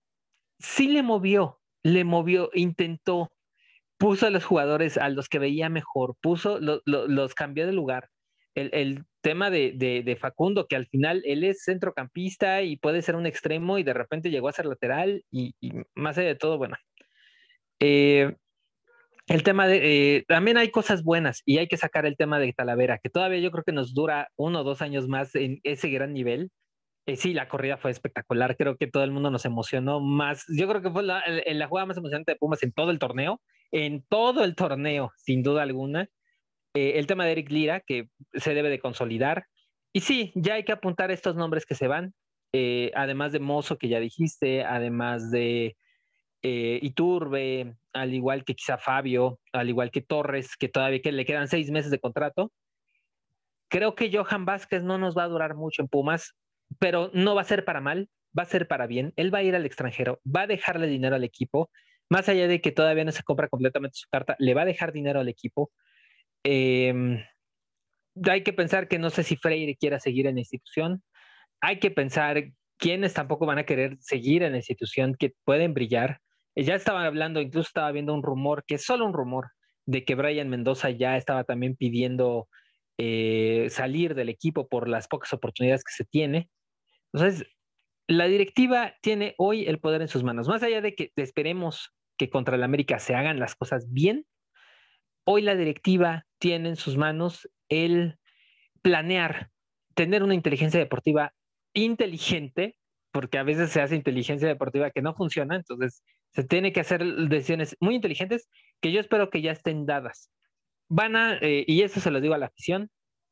sí 0.59 0.87
le 0.87 1.03
movió, 1.03 1.60
le 1.83 2.03
movió, 2.03 2.49
intentó, 2.53 3.31
puso 3.97 4.27
a 4.27 4.29
los 4.31 4.43
jugadores 4.43 4.97
a 4.97 5.09
los 5.09 5.29
que 5.29 5.39
veía 5.39 5.69
mejor, 5.69 6.15
puso, 6.21 6.59
los 6.59 7.33
cambió 7.35 7.65
de 7.65 7.73
lugar. 7.73 8.09
El, 8.55 9.05
tema 9.21 9.49
de, 9.51 10.17
Facundo, 10.19 10.65
que 10.67 10.75
al 10.75 10.87
final 10.87 11.21
él 11.25 11.43
es 11.43 11.63
centrocampista 11.63 12.63
y 12.63 12.77
puede 12.77 13.01
ser 13.01 13.15
un 13.15 13.27
extremo 13.27 13.77
y 13.77 13.83
de 13.83 13.93
repente 13.93 14.31
llegó 14.31 14.49
a 14.49 14.53
ser 14.53 14.65
lateral 14.65 15.23
y, 15.31 15.53
más 15.95 16.17
allá 16.17 16.29
de 16.29 16.35
todo, 16.35 16.57
bueno. 16.57 16.75
Eh, 17.79 18.35
el 19.27 19.43
tema 19.43 19.67
de, 19.67 20.17
eh, 20.17 20.25
también 20.27 20.57
hay 20.57 20.71
cosas 20.71 21.03
buenas 21.03 21.41
y 21.45 21.59
hay 21.59 21.67
que 21.67 21.77
sacar 21.77 22.05
el 22.05 22.17
tema 22.17 22.39
de 22.39 22.51
Talavera, 22.53 22.97
que 22.97 23.09
todavía 23.09 23.39
yo 23.39 23.51
creo 23.51 23.63
que 23.63 23.71
nos 23.71 23.93
dura 23.93 24.29
uno 24.35 24.61
o 24.61 24.63
dos 24.63 24.81
años 24.81 25.07
más 25.07 25.35
en 25.35 25.59
ese 25.63 25.89
gran 25.89 26.13
nivel. 26.13 26.51
Eh, 27.05 27.15
sí, 27.15 27.33
la 27.33 27.49
corrida 27.49 27.77
fue 27.77 27.91
espectacular, 27.91 28.55
creo 28.57 28.77
que 28.77 28.87
todo 28.87 29.03
el 29.03 29.11
mundo 29.11 29.31
nos 29.31 29.45
emocionó 29.45 29.99
más. 29.99 30.45
Yo 30.47 30.67
creo 30.67 30.81
que 30.81 30.91
fue 30.91 31.03
la, 31.03 31.23
la 31.27 31.67
jugada 31.67 31.87
más 31.87 31.97
emocionante 31.97 32.33
de 32.33 32.37
Pumas 32.37 32.61
en 32.63 32.71
todo 32.71 32.91
el 32.91 32.99
torneo 32.99 33.41
en 33.71 34.03
todo 34.03 34.43
el 34.43 34.55
torneo, 34.55 35.11
sin 35.17 35.43
duda 35.43 35.63
alguna. 35.63 36.09
Eh, 36.73 36.93
el 36.95 37.07
tema 37.07 37.25
de 37.25 37.31
Eric 37.33 37.49
Lira, 37.49 37.79
que 37.81 38.09
se 38.33 38.53
debe 38.53 38.69
de 38.69 38.79
consolidar. 38.79 39.45
Y 39.93 40.01
sí, 40.01 40.31
ya 40.35 40.55
hay 40.55 40.63
que 40.63 40.71
apuntar 40.71 41.11
estos 41.11 41.35
nombres 41.35 41.65
que 41.65 41.75
se 41.75 41.87
van, 41.87 42.13
eh, 42.53 42.91
además 42.95 43.31
de 43.31 43.39
Mozo, 43.39 43.77
que 43.77 43.89
ya 43.89 43.99
dijiste, 43.99 44.63
además 44.63 45.31
de 45.31 45.75
Iturbe, 46.43 47.75
al 47.93 48.13
igual 48.13 48.43
que 48.45 48.55
quizá 48.55 48.77
Fabio, 48.77 49.39
al 49.53 49.69
igual 49.69 49.91
que 49.91 50.01
Torres, 50.01 50.55
que 50.57 50.69
todavía 50.69 51.01
que 51.01 51.11
le 51.11 51.25
quedan 51.25 51.47
seis 51.47 51.69
meses 51.71 51.91
de 51.91 51.99
contrato. 51.99 52.51
Creo 53.69 53.95
que 53.95 54.11
Johan 54.11 54.45
Vázquez 54.45 54.83
no 54.83 54.97
nos 54.97 55.15
va 55.15 55.23
a 55.23 55.27
durar 55.27 55.55
mucho 55.55 55.81
en 55.81 55.87
Pumas, 55.87 56.33
pero 56.79 57.11
no 57.13 57.35
va 57.35 57.41
a 57.41 57.45
ser 57.45 57.65
para 57.65 57.81
mal, 57.81 58.09
va 58.37 58.43
a 58.43 58.47
ser 58.47 58.67
para 58.67 58.87
bien. 58.87 59.13
Él 59.15 59.33
va 59.33 59.39
a 59.39 59.43
ir 59.43 59.55
al 59.55 59.65
extranjero, 59.65 60.21
va 60.25 60.41
a 60.41 60.47
dejarle 60.47 60.87
dinero 60.87 61.15
al 61.15 61.23
equipo 61.23 61.69
más 62.11 62.27
allá 62.27 62.45
de 62.49 62.59
que 62.59 62.73
todavía 62.73 63.05
no 63.05 63.13
se 63.13 63.23
compra 63.23 63.47
completamente 63.47 63.97
su 63.97 64.09
carta, 64.09 64.35
le 64.37 64.53
va 64.53 64.63
a 64.63 64.65
dejar 64.65 64.91
dinero 64.91 65.21
al 65.21 65.29
equipo. 65.29 65.71
Em, 66.43 67.23
hay 68.29 68.43
que 68.43 68.51
pensar 68.51 68.89
que 68.89 68.99
no 68.99 69.09
sé 69.09 69.23
si 69.23 69.37
Freire 69.37 69.77
quiera 69.77 69.97
seguir 69.97 70.27
en 70.27 70.35
la 70.35 70.41
institución. 70.41 71.01
Hay 71.61 71.79
que 71.79 71.89
pensar 71.89 72.51
quiénes 72.77 73.13
tampoco 73.13 73.45
van 73.45 73.59
a 73.59 73.65
querer 73.65 73.95
seguir 74.01 74.43
en 74.43 74.51
la 74.51 74.57
institución, 74.57 75.15
que 75.17 75.33
pueden 75.45 75.73
brillar. 75.73 76.19
Eh, 76.55 76.63
ya 76.63 76.75
estaban 76.75 77.05
hablando, 77.05 77.39
incluso 77.39 77.67
estaba 77.67 77.93
viendo 77.93 78.13
un 78.13 78.23
rumor, 78.23 78.65
que 78.67 78.75
es 78.75 78.83
solo 78.83 79.05
un 79.05 79.13
rumor, 79.13 79.51
de 79.85 80.03
que 80.03 80.15
Brian 80.15 80.49
Mendoza 80.49 80.89
ya 80.89 81.15
estaba 81.15 81.45
también 81.45 81.77
pidiendo 81.77 82.49
eh, 82.97 83.67
salir 83.69 84.15
del 84.15 84.27
equipo 84.27 84.67
por 84.67 84.89
las 84.89 85.07
pocas 85.07 85.31
oportunidades 85.31 85.85
que 85.85 85.93
se 85.93 86.03
tiene. 86.03 86.49
Entonces, 87.13 87.45
la 88.07 88.25
directiva 88.27 88.95
tiene 89.01 89.35
hoy 89.37 89.65
el 89.65 89.79
poder 89.79 90.01
en 90.01 90.07
sus 90.07 90.23
manos. 90.23 90.47
Más 90.47 90.63
allá 90.63 90.81
de 90.81 90.95
que 90.95 91.11
esperemos 91.15 91.93
que 92.17 92.29
contra 92.29 92.55
el 92.55 92.63
América 92.63 92.99
se 92.99 93.15
hagan 93.15 93.39
las 93.39 93.55
cosas 93.55 93.91
bien, 93.91 94.25
hoy 95.23 95.41
la 95.41 95.55
directiva 95.55 96.25
tiene 96.39 96.69
en 96.69 96.75
sus 96.75 96.97
manos 96.97 97.49
el 97.69 98.17
planear, 98.81 99.49
tener 99.95 100.23
una 100.23 100.33
inteligencia 100.33 100.79
deportiva 100.79 101.33
inteligente, 101.73 102.77
porque 103.11 103.37
a 103.37 103.43
veces 103.43 103.71
se 103.71 103.81
hace 103.81 103.95
inteligencia 103.95 104.47
deportiva 104.47 104.91
que 104.91 105.01
no 105.01 105.13
funciona, 105.13 105.55
entonces 105.55 106.03
se 106.33 106.43
tiene 106.43 106.71
que 106.71 106.79
hacer 106.79 107.03
decisiones 107.27 107.75
muy 107.79 107.95
inteligentes 107.95 108.49
que 108.81 108.91
yo 108.91 108.99
espero 108.99 109.29
que 109.29 109.41
ya 109.41 109.51
estén 109.51 109.85
dadas. 109.85 110.31
Van 110.89 111.15
a, 111.15 111.37
eh, 111.37 111.63
y 111.67 111.81
eso 111.81 111.99
se 111.99 112.11
lo 112.11 112.21
digo 112.21 112.33
a 112.33 112.37
la 112.37 112.47
afición, 112.47 112.89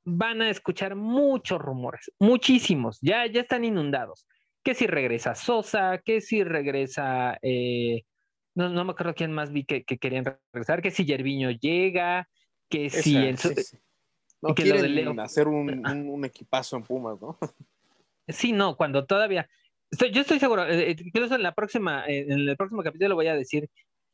van 0.10 0.42
a 0.42 0.50
escuchar 0.50 0.96
muchos 0.96 1.60
rumores, 1.60 2.12
muchísimos, 2.20 3.00
ya, 3.02 3.26
ya 3.28 3.42
están 3.42 3.64
inundados. 3.64 4.28
Que 4.64 4.74
si 4.74 4.88
regresa 4.88 5.36
Sosa, 5.36 6.00
que 6.04 6.20
si 6.20 6.44
regresa 6.44 7.38
eh, 7.42 8.04
no, 8.60 8.70
no 8.70 8.84
me 8.84 8.92
acuerdo 8.92 9.14
quién 9.16 9.32
más 9.32 9.52
vi 9.52 9.64
que, 9.64 9.84
querían 9.86 10.26
regresar, 10.52 10.82
que 10.82 10.92
si 10.92 11.06
Yerviño 11.06 11.52
llega, 11.52 12.28
que 12.70 12.90
si... 12.90 13.16
No 14.42 14.56
que 14.56 14.64
quieren 14.64 15.20
hacer 15.20 15.48
un, 15.50 15.86
un, 15.86 16.26
equipazo 16.26 16.78
en 16.78 16.84
Pumas, 16.84 17.20
¿no? 17.22 17.38
Sí, 18.28 18.52
no, 18.52 18.76
cuando 18.78 19.06
todavía... 19.06 19.50
yo 20.12 20.22
estoy 20.22 20.40
seguro, 20.40 20.66
eh, 20.66 20.92
eh, 20.92 20.96
incluso 21.00 21.36
en 21.36 21.44
la 21.44 21.54
próxima, 21.54 22.06
en 22.06 22.32
el 22.32 22.58
próximo 22.58 22.84
capítulo 22.84 23.16
voy 23.16 23.28
a 23.28 23.36
decir 23.36 23.70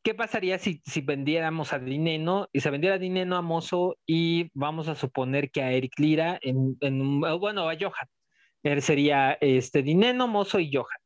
qué 0.06 0.14
pasaría 0.14 0.56
si, 0.60 0.80
si 0.86 1.00
vendiéramos 1.00 1.72
a 1.72 1.80
Dineno 1.80 2.48
y 2.52 2.60
se 2.60 2.70
vendiera 2.70 2.96
Dineno 2.96 3.36
a 3.36 3.42
Mozo 3.42 3.98
y 4.06 4.52
vamos 4.54 4.86
a 4.86 4.94
suponer 4.94 5.50
que 5.50 5.62
a 5.62 5.72
Eric 5.72 5.98
Lira, 5.98 6.38
en, 6.42 6.76
en 6.80 7.18
bueno, 7.20 7.68
a 7.68 7.74
Johan. 7.74 8.06
Él 8.62 8.82
sería 8.82 9.36
este 9.40 9.82
Dineno, 9.82 10.28
Mozo 10.28 10.60
y 10.60 10.72
Johan. 10.72 11.00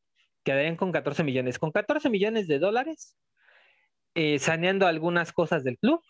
Quedarían 0.44 0.76
con 0.76 0.92
14 0.92 1.24
millones. 1.24 1.58
Con 1.58 1.70
14 1.70 2.10
millones 2.10 2.46
de 2.46 2.58
dólares, 2.58 3.16
eh, 4.14 4.38
saneando 4.38 4.86
algunas 4.86 5.32
cosas 5.32 5.64
del 5.64 5.78
club, 5.78 6.02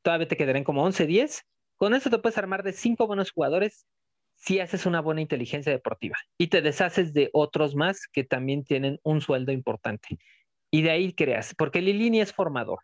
todavía 0.00 0.26
te 0.26 0.38
quedarán 0.38 0.64
como 0.64 0.82
11, 0.82 1.06
10. 1.06 1.42
Con 1.76 1.92
eso 1.92 2.08
te 2.08 2.20
puedes 2.20 2.38
armar 2.38 2.62
de 2.62 2.72
cinco 2.72 3.06
buenos 3.06 3.32
jugadores 3.32 3.86
si 4.36 4.60
haces 4.60 4.86
una 4.86 5.02
buena 5.02 5.20
inteligencia 5.20 5.72
deportiva 5.72 6.16
y 6.38 6.46
te 6.46 6.62
deshaces 6.62 7.12
de 7.12 7.28
otros 7.34 7.74
más 7.74 8.08
que 8.10 8.24
también 8.24 8.64
tienen 8.64 8.98
un 9.02 9.20
sueldo 9.20 9.52
importante. 9.52 10.16
Y 10.70 10.82
de 10.82 10.90
ahí 10.90 11.12
creas, 11.12 11.54
porque 11.56 11.80
Lilini 11.80 12.20
es 12.20 12.32
formador. 12.32 12.80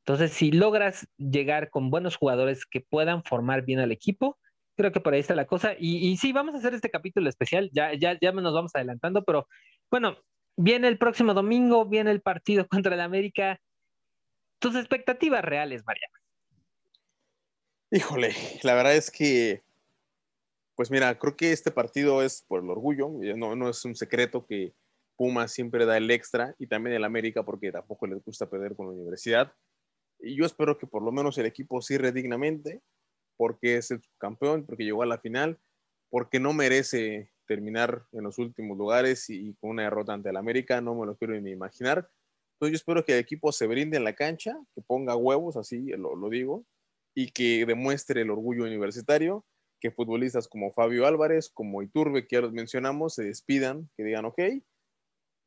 Entonces, 0.00 0.32
si 0.32 0.50
logras 0.50 1.06
llegar 1.16 1.70
con 1.70 1.90
buenos 1.90 2.16
jugadores 2.16 2.66
que 2.66 2.80
puedan 2.80 3.22
formar 3.22 3.64
bien 3.64 3.78
al 3.78 3.92
equipo, 3.92 4.38
creo 4.76 4.92
que 4.92 5.00
por 5.00 5.14
ahí 5.14 5.20
está 5.20 5.34
la 5.34 5.46
cosa. 5.46 5.74
Y, 5.78 6.16
sí, 6.16 6.32
vamos 6.32 6.54
a 6.54 6.58
hacer 6.58 6.74
este 6.74 6.90
capítulo 6.90 7.28
especial, 7.28 7.70
ya, 7.72 7.92
ya, 7.94 8.18
ya 8.20 8.32
nos 8.32 8.54
vamos 8.54 8.72
adelantando, 8.74 9.22
pero 9.24 9.46
bueno, 9.90 10.16
viene 10.56 10.88
el 10.88 10.98
próximo 10.98 11.34
domingo, 11.34 11.86
viene 11.86 12.10
el 12.10 12.22
partido 12.22 12.66
contra 12.68 12.94
el 12.94 13.00
América 13.00 13.60
tus 14.58 14.74
expectativas 14.76 15.42
reales, 15.42 15.82
Mariana. 15.86 16.14
Híjole, 17.90 18.34
la 18.62 18.74
verdad 18.74 18.94
es 18.94 19.10
que, 19.10 19.62
pues 20.76 20.90
mira, 20.90 21.18
creo 21.18 21.36
que 21.36 21.52
este 21.52 21.70
partido 21.70 22.22
es 22.22 22.44
por 22.46 22.62
el 22.62 22.70
orgullo, 22.70 23.10
no, 23.36 23.56
no 23.56 23.68
es 23.68 23.84
un 23.84 23.96
secreto 23.96 24.46
que 24.46 24.72
Puma 25.20 25.48
siempre 25.48 25.84
da 25.84 25.98
el 25.98 26.10
extra 26.10 26.54
y 26.58 26.66
también 26.66 26.96
el 26.96 27.04
América 27.04 27.42
porque 27.42 27.70
tampoco 27.70 28.06
les 28.06 28.24
gusta 28.24 28.48
perder 28.48 28.74
con 28.74 28.86
la 28.86 28.94
universidad. 28.94 29.52
Y 30.18 30.34
yo 30.34 30.46
espero 30.46 30.78
que 30.78 30.86
por 30.86 31.02
lo 31.02 31.12
menos 31.12 31.36
el 31.36 31.44
equipo 31.44 31.82
cierre 31.82 32.10
dignamente 32.10 32.80
porque 33.36 33.76
es 33.76 33.90
el 33.90 34.00
campeón, 34.16 34.64
porque 34.64 34.82
llegó 34.84 35.02
a 35.02 35.06
la 35.06 35.18
final, 35.18 35.58
porque 36.08 36.40
no 36.40 36.54
merece 36.54 37.32
terminar 37.46 38.06
en 38.12 38.24
los 38.24 38.38
últimos 38.38 38.78
lugares 38.78 39.28
y, 39.28 39.52
con 39.56 39.72
una 39.72 39.82
derrota 39.82 40.14
ante 40.14 40.30
el 40.30 40.38
América, 40.38 40.80
no 40.80 40.94
me 40.94 41.04
lo 41.04 41.14
quiero 41.18 41.38
ni 41.38 41.50
imaginar. 41.50 42.08
Entonces 42.54 42.72
yo 42.72 42.76
espero 42.76 43.04
que 43.04 43.12
el 43.12 43.18
equipo 43.18 43.52
se 43.52 43.66
brinde 43.66 43.98
en 43.98 44.04
la 44.04 44.14
cancha, 44.14 44.58
que 44.74 44.80
ponga 44.80 45.16
huevos, 45.16 45.58
así 45.58 45.88
lo, 45.98 46.16
lo 46.16 46.30
digo, 46.30 46.64
y 47.14 47.30
que 47.30 47.66
demuestre 47.66 48.22
el 48.22 48.30
orgullo 48.30 48.64
universitario, 48.64 49.44
que 49.82 49.90
futbolistas 49.90 50.48
como 50.48 50.72
Fabio 50.72 51.06
Álvarez, 51.06 51.50
como 51.52 51.82
Iturbe, 51.82 52.26
que 52.26 52.36
ya 52.36 52.40
los 52.40 52.52
mencionamos, 52.54 53.16
se 53.16 53.24
despidan, 53.24 53.90
que 53.98 54.04
digan, 54.04 54.24
ok, 54.24 54.40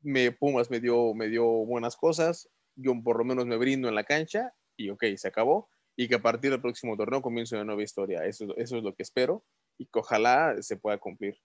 me, 0.04 0.32
Pumas 0.32 0.70
me 0.70 0.80
dio, 0.80 1.14
me 1.14 1.28
dio 1.28 1.46
buenas 1.46 1.96
cosas, 1.96 2.50
yo 2.76 2.94
por 3.04 3.18
lo 3.18 3.26
menos 3.26 3.46
me 3.46 3.58
brindo 3.58 3.88
en 3.88 3.96
la 3.96 4.04
cancha 4.04 4.54
y 4.78 4.90
ok, 4.90 5.04
se 5.16 5.28
acabó. 5.28 5.70
Y 5.96 6.08
que 6.08 6.16
a 6.16 6.22
partir 6.22 6.50
del 6.50 6.62
próximo 6.62 6.98
torneo 6.98 7.22
comience 7.22 7.56
una 7.56 7.66
nueva 7.66 7.84
historia. 7.84 8.26
Eso, 8.26 8.56
eso 8.58 8.78
es 8.78 8.84
lo 8.84 8.96
que 8.96 9.04
espero 9.04 9.46
y 9.78 9.86
que 9.86 10.00
ojalá 10.00 10.56
se 10.62 10.76
pueda 10.76 10.98
cumplir. 10.98 11.38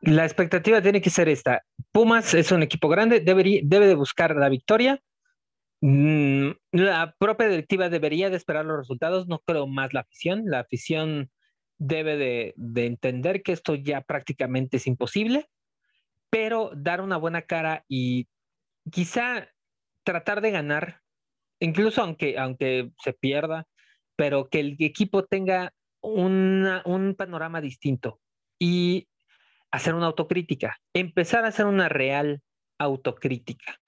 La 0.00 0.24
expectativa 0.24 0.82
tiene 0.82 1.00
que 1.00 1.10
ser 1.10 1.28
esta. 1.28 1.62
Pumas 1.92 2.34
es 2.34 2.50
un 2.50 2.62
equipo 2.62 2.88
grande, 2.88 3.20
debe, 3.20 3.60
debe 3.62 3.86
de 3.86 3.94
buscar 3.94 4.34
la 4.34 4.48
victoria. 4.48 5.00
Mm, 5.80 6.50
la 6.72 7.14
propia 7.18 7.48
directiva 7.48 7.88
debería 7.88 8.30
de 8.30 8.36
esperar 8.36 8.64
los 8.64 8.78
resultados, 8.78 9.28
no 9.28 9.38
creo 9.46 9.68
más 9.68 9.92
la 9.92 10.00
afición. 10.00 10.42
La 10.46 10.60
afición 10.60 11.30
debe 11.78 12.16
de, 12.16 12.52
de 12.56 12.86
entender 12.86 13.44
que 13.44 13.52
esto 13.52 13.76
ya 13.76 14.00
prácticamente 14.00 14.78
es 14.78 14.88
imposible, 14.88 15.48
pero 16.32 16.70
dar 16.74 17.02
una 17.02 17.18
buena 17.18 17.42
cara 17.42 17.84
y 17.88 18.26
quizá 18.90 19.50
tratar 20.02 20.40
de 20.40 20.50
ganar, 20.50 21.02
incluso 21.60 22.00
aunque, 22.00 22.38
aunque 22.38 22.90
se 23.04 23.12
pierda, 23.12 23.68
pero 24.16 24.48
que 24.48 24.60
el 24.60 24.76
equipo 24.78 25.26
tenga 25.26 25.74
un 26.00 27.14
panorama 27.18 27.60
distinto 27.60 28.18
y 28.58 29.08
hacer 29.70 29.94
una 29.94 30.06
autocrítica, 30.06 30.78
empezar 30.94 31.44
a 31.44 31.48
hacer 31.48 31.66
una 31.66 31.90
real 31.90 32.40
autocrítica. 32.78 33.78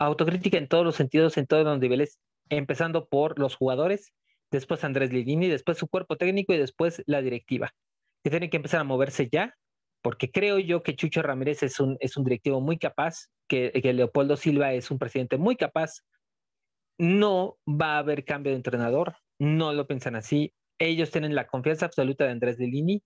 Autocrítica 0.00 0.58
en 0.58 0.66
todos 0.66 0.84
los 0.84 0.96
sentidos, 0.96 1.36
en 1.36 1.46
todos 1.46 1.64
los 1.64 1.78
niveles, 1.78 2.18
empezando 2.48 3.08
por 3.08 3.38
los 3.38 3.54
jugadores, 3.54 4.12
después 4.50 4.82
Andrés 4.82 5.12
Lidini, 5.12 5.46
después 5.46 5.78
su 5.78 5.86
cuerpo 5.86 6.16
técnico 6.16 6.52
y 6.52 6.58
después 6.58 7.04
la 7.06 7.22
directiva, 7.22 7.70
que 8.24 8.30
tienen 8.30 8.50
que 8.50 8.56
empezar 8.56 8.80
a 8.80 8.84
moverse 8.84 9.28
ya, 9.30 9.54
porque 10.08 10.30
creo 10.30 10.58
yo 10.58 10.82
que 10.82 10.96
Chucho 10.96 11.20
Ramírez 11.20 11.62
es 11.62 11.80
un, 11.80 11.98
es 12.00 12.16
un 12.16 12.24
directivo 12.24 12.62
muy 12.62 12.78
capaz, 12.78 13.26
que, 13.46 13.70
que 13.72 13.92
Leopoldo 13.92 14.38
Silva 14.38 14.72
es 14.72 14.90
un 14.90 14.98
presidente 14.98 15.36
muy 15.36 15.54
capaz. 15.54 16.00
No 16.96 17.58
va 17.68 17.96
a 17.96 17.98
haber 17.98 18.24
cambio 18.24 18.52
de 18.52 18.56
entrenador, 18.56 19.16
no 19.38 19.74
lo 19.74 19.86
piensan 19.86 20.16
así. 20.16 20.54
Ellos 20.78 21.10
tienen 21.10 21.34
la 21.34 21.46
confianza 21.46 21.84
absoluta 21.84 22.24
de 22.24 22.30
Andrés 22.30 22.58
Lidini 22.58 23.02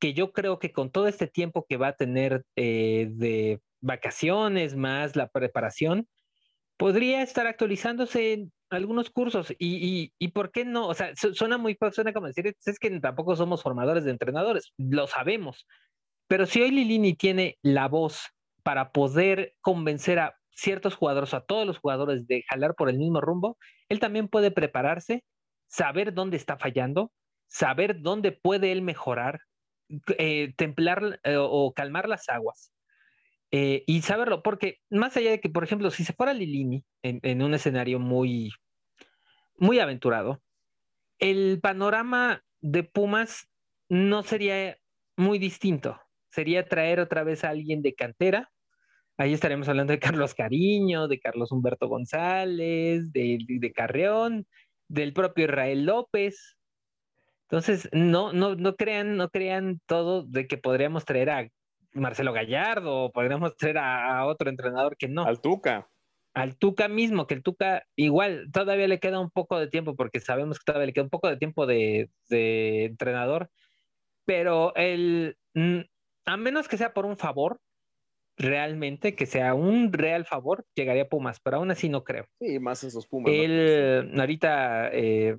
que 0.00 0.14
yo 0.14 0.32
creo 0.32 0.58
que 0.58 0.72
con 0.72 0.90
todo 0.90 1.06
este 1.06 1.26
tiempo 1.26 1.66
que 1.68 1.76
va 1.76 1.88
a 1.88 1.96
tener 1.96 2.46
eh, 2.56 3.08
de 3.10 3.60
vacaciones 3.82 4.74
más 4.74 5.16
la 5.16 5.28
preparación, 5.28 6.08
podría 6.78 7.20
estar 7.22 7.46
actualizándose 7.46 8.32
en 8.32 8.52
algunos 8.70 9.10
cursos. 9.10 9.50
Y, 9.58 10.12
y, 10.18 10.28
por 10.28 10.50
qué 10.50 10.64
no? 10.64 10.88
O 10.88 10.94
sea, 10.94 11.12
suena 11.14 11.58
muy 11.58 11.76
suena 11.92 12.14
como 12.14 12.28
decir, 12.28 12.54
es 12.64 12.78
que 12.78 13.00
tampoco 13.00 13.36
somos 13.36 13.62
formadores 13.62 14.04
de 14.04 14.12
entrenadores, 14.12 14.72
lo 14.78 15.06
sabemos. 15.06 15.66
Pero 16.28 16.46
si 16.46 16.60
hoy 16.60 16.70
Lilini 16.70 17.14
tiene 17.14 17.58
la 17.62 17.88
voz 17.88 18.28
para 18.62 18.92
poder 18.92 19.54
convencer 19.60 20.18
a 20.18 20.36
ciertos 20.50 20.94
jugadores, 20.94 21.34
a 21.34 21.40
todos 21.40 21.66
los 21.66 21.78
jugadores 21.78 22.26
de 22.26 22.44
jalar 22.48 22.74
por 22.74 22.90
el 22.90 22.98
mismo 22.98 23.20
rumbo, 23.20 23.56
él 23.88 23.98
también 23.98 24.28
puede 24.28 24.50
prepararse, 24.50 25.24
saber 25.66 26.12
dónde 26.12 26.36
está 26.36 26.58
fallando, 26.58 27.12
saber 27.46 28.02
dónde 28.02 28.32
puede 28.32 28.72
él 28.72 28.82
mejorar, 28.82 29.40
eh, 30.18 30.52
templar 30.56 31.20
eh, 31.24 31.36
o 31.38 31.72
calmar 31.72 32.08
las 32.08 32.28
aguas. 32.28 32.72
Eh, 33.50 33.84
y 33.86 34.02
saberlo, 34.02 34.42
porque 34.42 34.80
más 34.90 35.16
allá 35.16 35.30
de 35.30 35.40
que, 35.40 35.48
por 35.48 35.64
ejemplo, 35.64 35.90
si 35.90 36.04
se 36.04 36.12
fuera 36.12 36.34
Lilini 36.34 36.84
en, 37.02 37.42
un 37.42 37.54
escenario 37.54 37.98
muy, 37.98 38.52
muy 39.56 39.78
aventurado, 39.78 40.42
el 41.18 41.58
panorama 41.62 42.44
de 42.60 42.82
Pumas 42.82 43.48
no 43.88 44.22
sería 44.22 44.76
muy 45.16 45.38
distinto. 45.38 45.98
Sería 46.30 46.66
traer 46.66 47.00
otra 47.00 47.24
vez 47.24 47.44
a 47.44 47.50
alguien 47.50 47.82
de 47.82 47.94
cantera. 47.94 48.50
Ahí 49.16 49.32
estaremos 49.32 49.68
hablando 49.68 49.92
de 49.92 49.98
Carlos 49.98 50.34
Cariño, 50.34 51.08
de 51.08 51.18
Carlos 51.18 51.50
Humberto 51.50 51.88
González, 51.88 53.10
de, 53.12 53.38
de 53.46 53.72
Carreón, 53.72 54.46
del 54.88 55.12
propio 55.12 55.46
Israel 55.46 55.84
López, 55.86 56.58
entonces, 57.50 57.88
no, 57.92 58.34
no, 58.34 58.56
no 58.56 58.76
crean, 58.76 59.16
no 59.16 59.30
crean 59.30 59.80
todo 59.86 60.22
de 60.22 60.46
que 60.46 60.58
podríamos 60.58 61.06
traer 61.06 61.30
a 61.30 61.48
Marcelo 61.94 62.34
Gallardo 62.34 63.04
o 63.04 63.12
podríamos 63.12 63.56
traer 63.56 63.78
a, 63.78 64.26
otro 64.26 64.50
entrenador 64.50 64.98
que 64.98 65.08
no. 65.08 65.24
Al 65.24 65.40
Tuca. 65.40 65.88
Al 66.34 66.58
Tuca 66.58 66.88
mismo, 66.88 67.26
que 67.26 67.32
el 67.32 67.42
Tuca 67.42 67.86
igual 67.96 68.50
todavía 68.52 68.86
le 68.86 69.00
queda 69.00 69.18
un 69.18 69.30
poco 69.30 69.58
de 69.58 69.68
tiempo, 69.68 69.96
porque 69.96 70.20
sabemos 70.20 70.58
que 70.58 70.64
todavía 70.66 70.88
le 70.88 70.92
queda 70.92 71.04
un 71.04 71.10
poco 71.10 71.28
de 71.28 71.38
tiempo 71.38 71.64
de, 71.64 72.10
de 72.28 72.84
entrenador, 72.84 73.50
pero 74.26 74.74
el, 74.76 75.38
a 76.28 76.36
menos 76.36 76.68
que 76.68 76.76
sea 76.76 76.92
por 76.92 77.06
un 77.06 77.16
favor, 77.16 77.58
realmente, 78.36 79.14
que 79.14 79.24
sea 79.24 79.54
un 79.54 79.92
real 79.92 80.26
favor, 80.26 80.66
llegaría 80.74 81.04
a 81.04 81.08
Pumas, 81.08 81.40
pero 81.40 81.56
aún 81.56 81.70
así 81.70 81.88
no 81.88 82.04
creo. 82.04 82.26
Sí, 82.38 82.58
más 82.58 82.84
esos 82.84 83.06
Pumas. 83.06 83.32
Él, 83.34 84.12
ahorita, 84.16 84.90
eh, 84.92 85.38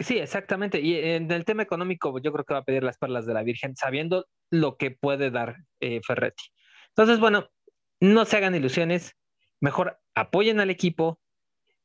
Sí, 0.00 0.18
exactamente. 0.18 0.80
Y 0.80 0.96
en 0.96 1.30
el 1.30 1.44
tema 1.44 1.62
económico, 1.62 2.18
yo 2.20 2.32
creo 2.32 2.44
que 2.44 2.54
va 2.54 2.60
a 2.60 2.64
pedir 2.64 2.82
las 2.82 2.98
perlas 2.98 3.26
de 3.26 3.34
la 3.34 3.44
Virgen, 3.44 3.76
sabiendo 3.76 4.26
lo 4.50 4.76
que 4.76 4.90
puede 4.90 5.30
dar 5.30 5.56
eh, 5.80 6.00
Ferretti. 6.04 6.44
Entonces, 6.88 7.20
bueno, 7.20 7.48
no 8.00 8.24
se 8.24 8.36
hagan 8.36 8.54
ilusiones, 8.54 9.16
mejor 9.60 10.00
apoyen 10.14 10.60
al 10.60 10.70
equipo, 10.70 11.20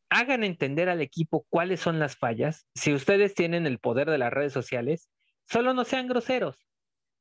hagan 0.09 0.43
entender 0.43 0.89
al 0.89 1.01
equipo 1.01 1.45
cuáles 1.49 1.79
son 1.79 1.99
las 1.99 2.17
fallas. 2.17 2.67
Si 2.75 2.93
ustedes 2.93 3.35
tienen 3.35 3.67
el 3.67 3.79
poder 3.79 4.09
de 4.09 4.17
las 4.17 4.33
redes 4.33 4.53
sociales, 4.53 5.09
solo 5.47 5.73
no 5.73 5.83
sean 5.83 6.07
groseros, 6.07 6.68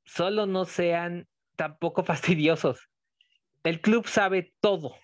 solo 0.09 0.47
no 0.47 0.65
sean 0.65 1.29
tampoco 1.57 2.03
fastidiosos. 2.05 2.89
El 3.63 3.81
club 3.81 4.07
sabe 4.07 4.55
todo 4.61 4.95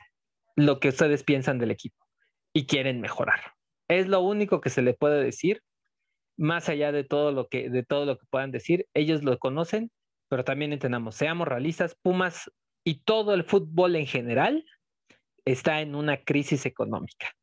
lo 0.56 0.80
que 0.80 0.88
ustedes 0.88 1.22
piensan 1.22 1.58
del 1.58 1.70
equipo 1.70 2.06
y 2.52 2.66
quieren 2.66 3.00
mejorar. 3.00 3.40
Es 3.88 4.08
lo 4.08 4.20
único 4.20 4.60
que 4.60 4.70
se 4.70 4.82
le 4.82 4.94
puede 4.94 5.22
decir 5.22 5.62
más 6.36 6.68
allá 6.68 6.92
de 6.92 7.04
todo 7.04 7.32
lo 7.32 7.48
que, 7.48 7.70
de 7.70 7.84
todo 7.84 8.06
lo 8.06 8.18
que 8.18 8.26
puedan 8.28 8.50
decir, 8.50 8.86
ellos 8.94 9.22
lo 9.22 9.38
conocen, 9.38 9.90
pero 10.28 10.44
también 10.44 10.72
entendamos, 10.72 11.14
seamos 11.14 11.46
realistas, 11.46 11.96
Pumas 12.02 12.50
y 12.84 13.02
todo 13.04 13.34
el 13.34 13.44
fútbol 13.44 13.96
en 13.96 14.06
general 14.06 14.64
está 15.44 15.80
en 15.80 15.94
una 15.94 16.24
crisis 16.24 16.66
económica. 16.66 17.34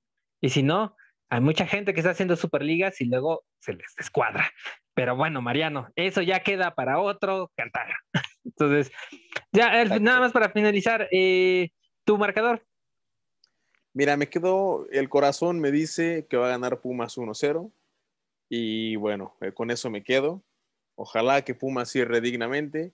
Y 0.42 0.50
si 0.50 0.64
no, 0.64 0.96
hay 1.30 1.42
mucha 1.42 1.66
gente 1.66 1.94
que 1.94 2.02
está 2.02 2.12
haciendo 2.12 2.36
superligas 2.36 3.00
y 3.00 3.06
luego 3.06 3.46
se 3.60 3.74
les 3.74 3.96
descuadra. 3.96 4.52
Pero 4.94 5.16
bueno, 5.16 5.42
Mariano, 5.42 5.90
eso 5.96 6.22
ya 6.22 6.42
queda 6.42 6.76
para 6.76 7.00
otro 7.00 7.52
cantar. 7.56 7.88
Entonces, 8.44 8.92
ya 9.52 9.86
nada 10.00 10.20
más 10.20 10.32
para 10.32 10.50
finalizar, 10.50 11.08
eh, 11.12 11.70
tu 12.04 12.18
marcador. 12.18 12.66
Mira, 13.94 14.16
me 14.18 14.30
quedó, 14.30 14.88
el 14.92 15.10
corazón 15.10 15.60
me 15.60 15.72
dice 15.72 16.26
que 16.30 16.38
va 16.38 16.48
a 16.48 16.52
ganar 16.52 16.82
Pumas 16.82 17.18
1-0. 17.18 17.72
Y 18.50 18.96
bueno, 18.98 19.36
eh, 19.42 19.54
con 19.54 19.72
eso 19.72 19.90
me 19.90 20.04
quedo. 20.04 20.44
Ojalá 20.96 21.42
que 21.44 21.56
Puma 21.56 21.86
cierre 21.86 22.22
dignamente, 22.22 22.94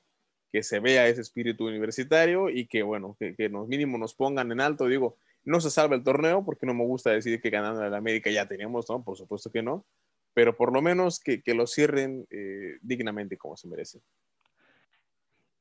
que 0.52 0.64
se 0.64 0.80
vea 0.80 1.08
ese 1.08 1.22
espíritu 1.22 1.68
universitario 1.68 2.50
y 2.50 2.68
que, 2.68 2.84
bueno, 2.84 3.18
que, 3.20 3.36
que 3.36 3.50
nos 3.50 3.68
mínimo 3.68 3.98
nos 3.98 4.14
pongan 4.14 4.52
en 4.52 4.62
alto. 4.62 4.86
Digo, 4.86 5.18
no 5.44 5.60
se 5.60 5.72
salva 5.72 5.96
el 5.96 6.04
torneo 6.04 6.44
porque 6.46 6.66
no 6.66 6.74
me 6.74 6.86
gusta 6.86 7.12
decir 7.12 7.42
que 7.42 7.50
ganando 7.50 7.84
el 7.84 7.94
América 7.94 8.30
ya 8.30 8.48
teníamos, 8.48 8.90
¿no? 8.90 9.04
Por 9.04 9.18
supuesto 9.18 9.52
que 9.52 9.64
no. 9.64 9.86
Pero 10.38 10.56
por 10.56 10.72
lo 10.72 10.84
menos 10.84 11.20
que, 11.20 11.42
que 11.42 11.56
lo 11.56 11.66
cierren 11.66 12.28
eh, 12.30 12.78
dignamente 12.82 13.38
como 13.38 13.58
se 13.58 13.68
merece. 13.68 14.02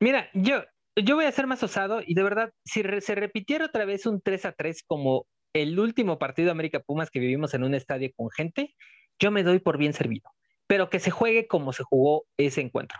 Mira, 0.00 0.28
yo, 0.34 0.64
yo 0.94 1.16
voy 1.16 1.24
a 1.24 1.32
ser 1.32 1.46
más 1.46 1.62
osado 1.62 2.02
y 2.06 2.12
de 2.12 2.22
verdad, 2.22 2.52
si 2.62 2.82
se 3.00 3.14
repitiera 3.14 3.64
otra 3.64 3.86
vez 3.86 4.04
un 4.04 4.20
3 4.20 4.44
a 4.44 4.52
3 4.52 4.82
como 4.86 5.26
el 5.54 5.80
último 5.80 6.18
partido 6.18 6.48
de 6.48 6.50
América 6.50 6.80
Pumas 6.80 7.10
que 7.10 7.20
vivimos 7.20 7.54
en 7.54 7.64
un 7.64 7.72
estadio 7.72 8.10
con 8.14 8.28
gente, 8.30 8.74
yo 9.18 9.30
me 9.30 9.44
doy 9.44 9.60
por 9.60 9.78
bien 9.78 9.94
servido, 9.94 10.30
pero 10.66 10.90
que 10.90 11.00
se 11.00 11.10
juegue 11.10 11.46
como 11.46 11.72
se 11.72 11.82
jugó 11.82 12.26
ese 12.36 12.60
encuentro, 12.60 12.98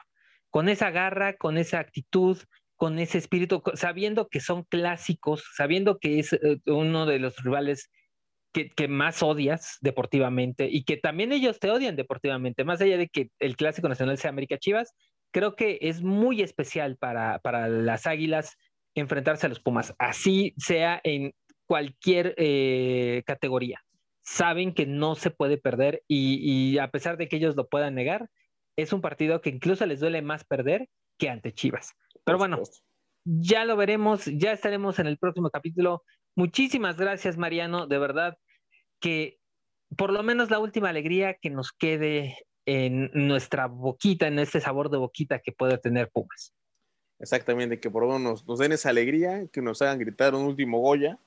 con 0.49 0.71
esa 0.71 0.91
garra, 0.91 1.37
con 1.37 1.59
esa 1.59 1.79
actitud, 1.79 2.39
con 2.77 2.99
ese 2.99 3.19
espíritu, 3.19 3.63
sabiendo 3.75 4.29
que 4.29 4.41
son 4.41 4.63
clásicos, 4.63 5.45
sabiendo 5.55 5.99
que 5.99 6.21
es 6.21 6.33
eh, 6.33 6.59
uno 6.65 7.05
de 7.05 7.19
los 7.19 7.37
rivales 7.45 7.91
que, 8.57 8.71
que, 8.71 8.89
más 8.89 9.23
odias 9.23 9.77
deportivamente 9.83 10.67
y 10.71 10.85
que 10.85 10.97
también 10.97 11.31
ellos 11.31 11.59
te 11.59 11.71
odian 11.71 11.95
deportivamente, 11.95 12.65
más 12.65 12.81
allá 12.81 12.97
de 12.97 13.09
que 13.09 13.29
el 13.39 13.55
clásico 13.55 13.87
nacional 13.87 14.17
sea 14.17 14.31
América 14.31 14.57
Chivas, 14.57 14.95
creo 15.31 15.57
que 15.57 15.79
es 15.83 16.01
muy 16.01 16.41
especial 16.41 16.97
para, 16.97 17.39
para 17.41 17.69
las 17.69 18.07
Águilas 18.07 18.57
enfrentarse 18.95 19.45
a 19.45 19.51
los 19.51 19.61
Pumas, 19.61 19.95
así 19.99 20.55
sea 20.57 21.01
en 21.05 21.35
cualquier 21.67 22.35
eh, 22.39 23.23
categoría 23.27 23.83
saben 24.27 24.75
que 24.75 24.87
no 24.87 25.15
se 25.15 25.31
puede 25.31 25.57
perder 25.57 26.03
y, 26.09 26.79
a 26.79 26.91
pesar 26.91 27.17
de 27.17 27.29
que 27.29 27.37
ellos 27.37 27.55
lo 27.55 27.69
puedan 27.69 27.95
negar, 27.95 28.29
es 28.77 28.93
un 28.93 29.01
partido 29.01 29.41
que 29.41 29.51
incluso 29.51 29.87
les 29.87 30.01
duele 30.01 30.21
más 30.21 30.45
perder 30.45 30.89
que 31.17 31.31
ante 31.31 31.53
Chivas. 31.53 31.95
Pero 32.25 32.37
bueno, 32.37 32.61
ya 33.25 33.65
lo 33.65 33.77
veremos, 33.77 34.25
ya 34.25 34.53
estaremos 34.53 34.99
en 34.99 35.07
el 35.07 35.17
próximo 35.17 35.49
capítulo. 35.51 36.03
Muchísimas 36.35 36.97
gracias, 36.97 37.39
Mariano, 37.39 37.87
de 37.87 37.99
verdad 37.99 38.37
que 39.01 39.39
por 39.97 40.13
lo 40.13 40.23
menos 40.23 40.51
la 40.51 40.59
última 40.59 40.89
alegría 40.89 41.35
que 41.35 41.51
nos 41.51 41.73
quede 41.73 42.37
en 42.67 43.11
nuestra 43.13 43.67
boquita, 43.67 44.27
en 44.27 44.39
este 44.39 44.61
sabor 44.61 44.91
de 44.91 44.99
boquita 44.99 45.39
que 45.39 45.53
puede 45.53 45.79
tener 45.79 46.11
Pumas. 46.11 46.53
exactamente, 47.19 47.81
que 47.81 47.91
por 47.91 48.05
lo 48.05 48.19
menos 48.19 48.45
nos, 48.47 48.59
den 48.59 48.73
esa 48.73 48.91
alegría, 48.91 49.47
que 49.53 49.63
nos 49.63 49.81
hagan 49.81 49.99
gritar 49.99 50.35
un 50.35 50.45
último 50.45 50.81
Goya 50.81 51.19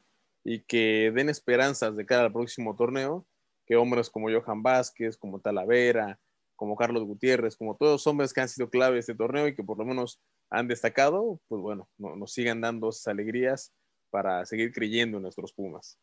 y 0.44 0.62
que 0.62 1.12
den 1.16 1.30
esperanzas 1.30 1.96
de 1.96 2.06
cara 2.06 2.26
al 2.26 2.34
próximo 2.34 2.76
torneo, 2.76 3.26
que 3.66 3.78
hombres 3.78 4.10
como 4.10 4.30
Johan 4.30 4.62
Vázquez, 4.62 5.18
como 5.18 5.40
Talavera, 5.40 6.20
como 6.56 6.76
Carlos 6.76 7.06
Gutiérrez, 7.06 7.56
como 7.56 7.78
todos 7.78 7.94
los 7.94 8.08
hombres 8.08 8.34
que 8.34 8.42
han 8.42 8.50
sido 8.50 8.70
clave 8.70 8.96
de 8.96 9.00
este 9.00 9.16
torneo 9.16 9.48
y 9.48 9.56
que 9.56 9.64
por 9.64 9.78
lo 9.78 9.86
menos 9.86 10.22
han 10.50 10.68
destacado, 10.68 11.40
pues 11.48 11.62
bueno, 11.62 11.90
nos 11.98 12.34
sigan 12.34 12.60
dando 12.60 12.90
esas 12.90 13.08
alegrías 13.08 13.74
para 14.10 14.46
seguir 14.46 14.74
creyendo 14.74 15.18
en 15.18 15.24
nuestros 15.24 15.54
Pumas. 15.54 15.98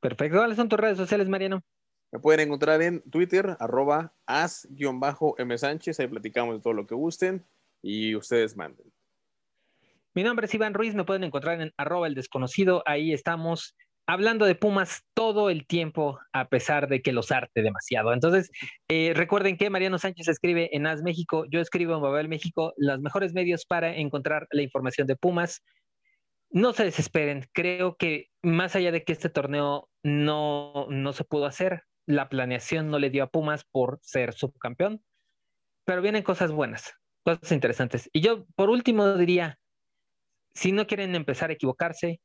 Perfecto. 0.00 0.38
¿Cuáles 0.38 0.56
son 0.56 0.68
tus 0.68 0.78
redes 0.78 0.96
sociales, 0.96 1.28
Mariano? 1.28 1.62
Me 2.10 2.20
pueden 2.20 2.40
encontrar 2.40 2.80
en 2.80 3.02
Twitter, 3.10 3.56
arroba 3.60 4.14
as-m 4.26 5.58
Sánchez, 5.58 6.00
ahí 6.00 6.06
platicamos 6.06 6.56
de 6.56 6.62
todo 6.62 6.72
lo 6.72 6.86
que 6.86 6.94
gusten 6.94 7.44
y 7.82 8.14
ustedes 8.14 8.56
manden. 8.56 8.90
Mi 10.14 10.22
nombre 10.22 10.46
es 10.46 10.54
Iván 10.54 10.72
Ruiz, 10.72 10.94
me 10.94 11.04
pueden 11.04 11.24
encontrar 11.24 11.60
en 11.60 11.72
arroba 11.76 12.06
el 12.06 12.14
desconocido, 12.14 12.82
ahí 12.86 13.12
estamos 13.12 13.76
hablando 14.08 14.46
de 14.46 14.54
Pumas 14.54 15.04
todo 15.12 15.50
el 15.50 15.66
tiempo, 15.66 16.18
a 16.32 16.48
pesar 16.48 16.88
de 16.88 17.02
que 17.02 17.12
los 17.12 17.30
arte 17.30 17.60
demasiado. 17.60 18.14
Entonces, 18.14 18.50
eh, 18.88 19.12
recuerden 19.14 19.58
que 19.58 19.68
Mariano 19.68 19.98
Sánchez 19.98 20.28
escribe 20.28 20.74
en 20.74 20.86
As 20.86 21.02
México, 21.02 21.44
yo 21.50 21.60
escribo 21.60 21.94
en 21.94 22.00
Babel 22.00 22.26
México, 22.26 22.72
los 22.78 23.00
mejores 23.00 23.34
medios 23.34 23.66
para 23.66 23.94
encontrar 23.94 24.48
la 24.50 24.62
información 24.62 25.06
de 25.06 25.14
Pumas. 25.14 25.62
No 26.50 26.72
se 26.72 26.84
desesperen, 26.84 27.46
creo 27.52 27.96
que 27.96 28.28
más 28.42 28.74
allá 28.74 28.90
de 28.90 29.04
que 29.04 29.12
este 29.12 29.28
torneo 29.28 29.88
no, 30.02 30.86
no 30.88 31.12
se 31.12 31.24
pudo 31.24 31.46
hacer, 31.46 31.82
la 32.06 32.28
planeación 32.30 32.90
no 32.90 32.98
le 32.98 33.10
dio 33.10 33.24
a 33.24 33.30
Pumas 33.30 33.64
por 33.64 33.98
ser 34.02 34.32
subcampeón, 34.32 35.02
pero 35.84 36.00
vienen 36.00 36.22
cosas 36.22 36.52
buenas, 36.52 36.94
cosas 37.22 37.52
interesantes. 37.52 38.08
Y 38.12 38.22
yo, 38.22 38.46
por 38.54 38.70
último, 38.70 39.14
diría, 39.14 39.58
si 40.54 40.72
no 40.72 40.86
quieren 40.86 41.14
empezar 41.14 41.50
a 41.50 41.52
equivocarse, 41.52 42.20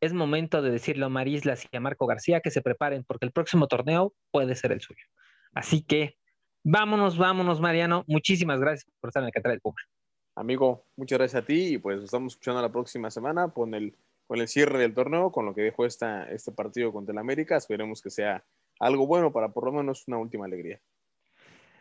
es 0.00 0.12
momento 0.12 0.62
de 0.62 0.70
decirle 0.70 1.04
a 1.04 1.08
Marislas 1.08 1.66
y 1.70 1.76
a 1.76 1.80
Marco 1.80 2.06
García 2.06 2.40
que 2.40 2.50
se 2.50 2.62
preparen 2.62 3.04
porque 3.04 3.26
el 3.26 3.32
próximo 3.32 3.66
torneo 3.66 4.14
puede 4.30 4.54
ser 4.54 4.72
el 4.72 4.80
suyo. 4.80 5.04
Así 5.52 5.82
que 5.82 6.16
vámonos, 6.64 7.16
vámonos, 7.16 7.60
Mariano. 7.60 8.04
Muchísimas 8.06 8.60
gracias 8.60 8.90
por 9.00 9.10
estar 9.10 9.22
en 9.22 9.28
el 9.28 9.32
canal 9.32 9.52
del 9.52 9.60
Puma. 9.60 9.80
Amigo, 10.38 10.84
muchas 10.96 11.18
gracias 11.18 11.42
a 11.42 11.44
ti 11.44 11.74
y 11.74 11.78
pues 11.78 11.96
nos 11.96 12.04
estamos 12.04 12.34
escuchando 12.34 12.62
la 12.62 12.70
próxima 12.70 13.10
semana 13.10 13.48
con 13.48 13.74
el, 13.74 13.96
con 14.28 14.38
el 14.38 14.46
cierre 14.46 14.78
del 14.78 14.94
torneo, 14.94 15.32
con 15.32 15.44
lo 15.44 15.52
que 15.52 15.62
dejó 15.62 15.84
esta, 15.84 16.30
este 16.30 16.52
partido 16.52 16.92
contra 16.92 17.12
el 17.12 17.18
América. 17.18 17.56
Esperemos 17.56 18.00
que 18.00 18.10
sea 18.10 18.44
algo 18.78 19.08
bueno 19.08 19.32
para 19.32 19.48
por 19.48 19.64
lo 19.64 19.72
menos 19.72 20.06
una 20.06 20.18
última 20.18 20.44
alegría. 20.44 20.80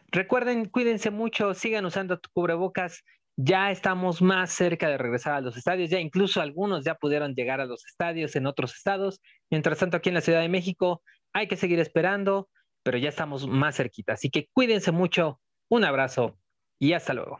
Recuerden, 0.08 0.66
cuídense 0.70 1.12
mucho, 1.12 1.54
sigan 1.54 1.86
usando 1.86 2.20
tu 2.20 2.30
cubrebocas 2.34 3.04
ya 3.40 3.70
estamos 3.70 4.24
más 4.24 4.52
cerca 4.52 4.90
de 4.90 4.98
regresar 4.98 5.34
a 5.34 5.42
los 5.42 5.56
estadios, 5.56 5.92
ya 5.92 6.00
incluso 6.00 6.42
algunos 6.42 6.84
ya 6.84 6.96
pudieron 6.96 7.36
llegar 7.36 7.62
a 7.62 7.66
los 7.66 7.86
estadios 7.86 8.36
en 8.36 8.48
otros 8.48 8.76
estados. 8.76 9.22
Mientras 9.52 9.78
tanto, 9.78 9.98
aquí 9.98 10.10
en 10.10 10.16
la 10.16 10.22
Ciudad 10.22 10.42
de 10.42 10.50
México 10.50 11.04
hay 11.34 11.48
que 11.48 11.56
seguir 11.56 11.80
esperando, 11.80 12.50
pero 12.82 12.98
ya 12.98 13.10
estamos 13.10 13.48
más 13.48 13.76
cerquita. 13.76 14.14
Así 14.14 14.32
que 14.32 14.50
cuídense 14.52 14.92
mucho, 14.92 15.40
un 15.70 15.84
abrazo 15.84 16.40
y 16.80 16.94
hasta 16.94 17.14
luego. 17.14 17.40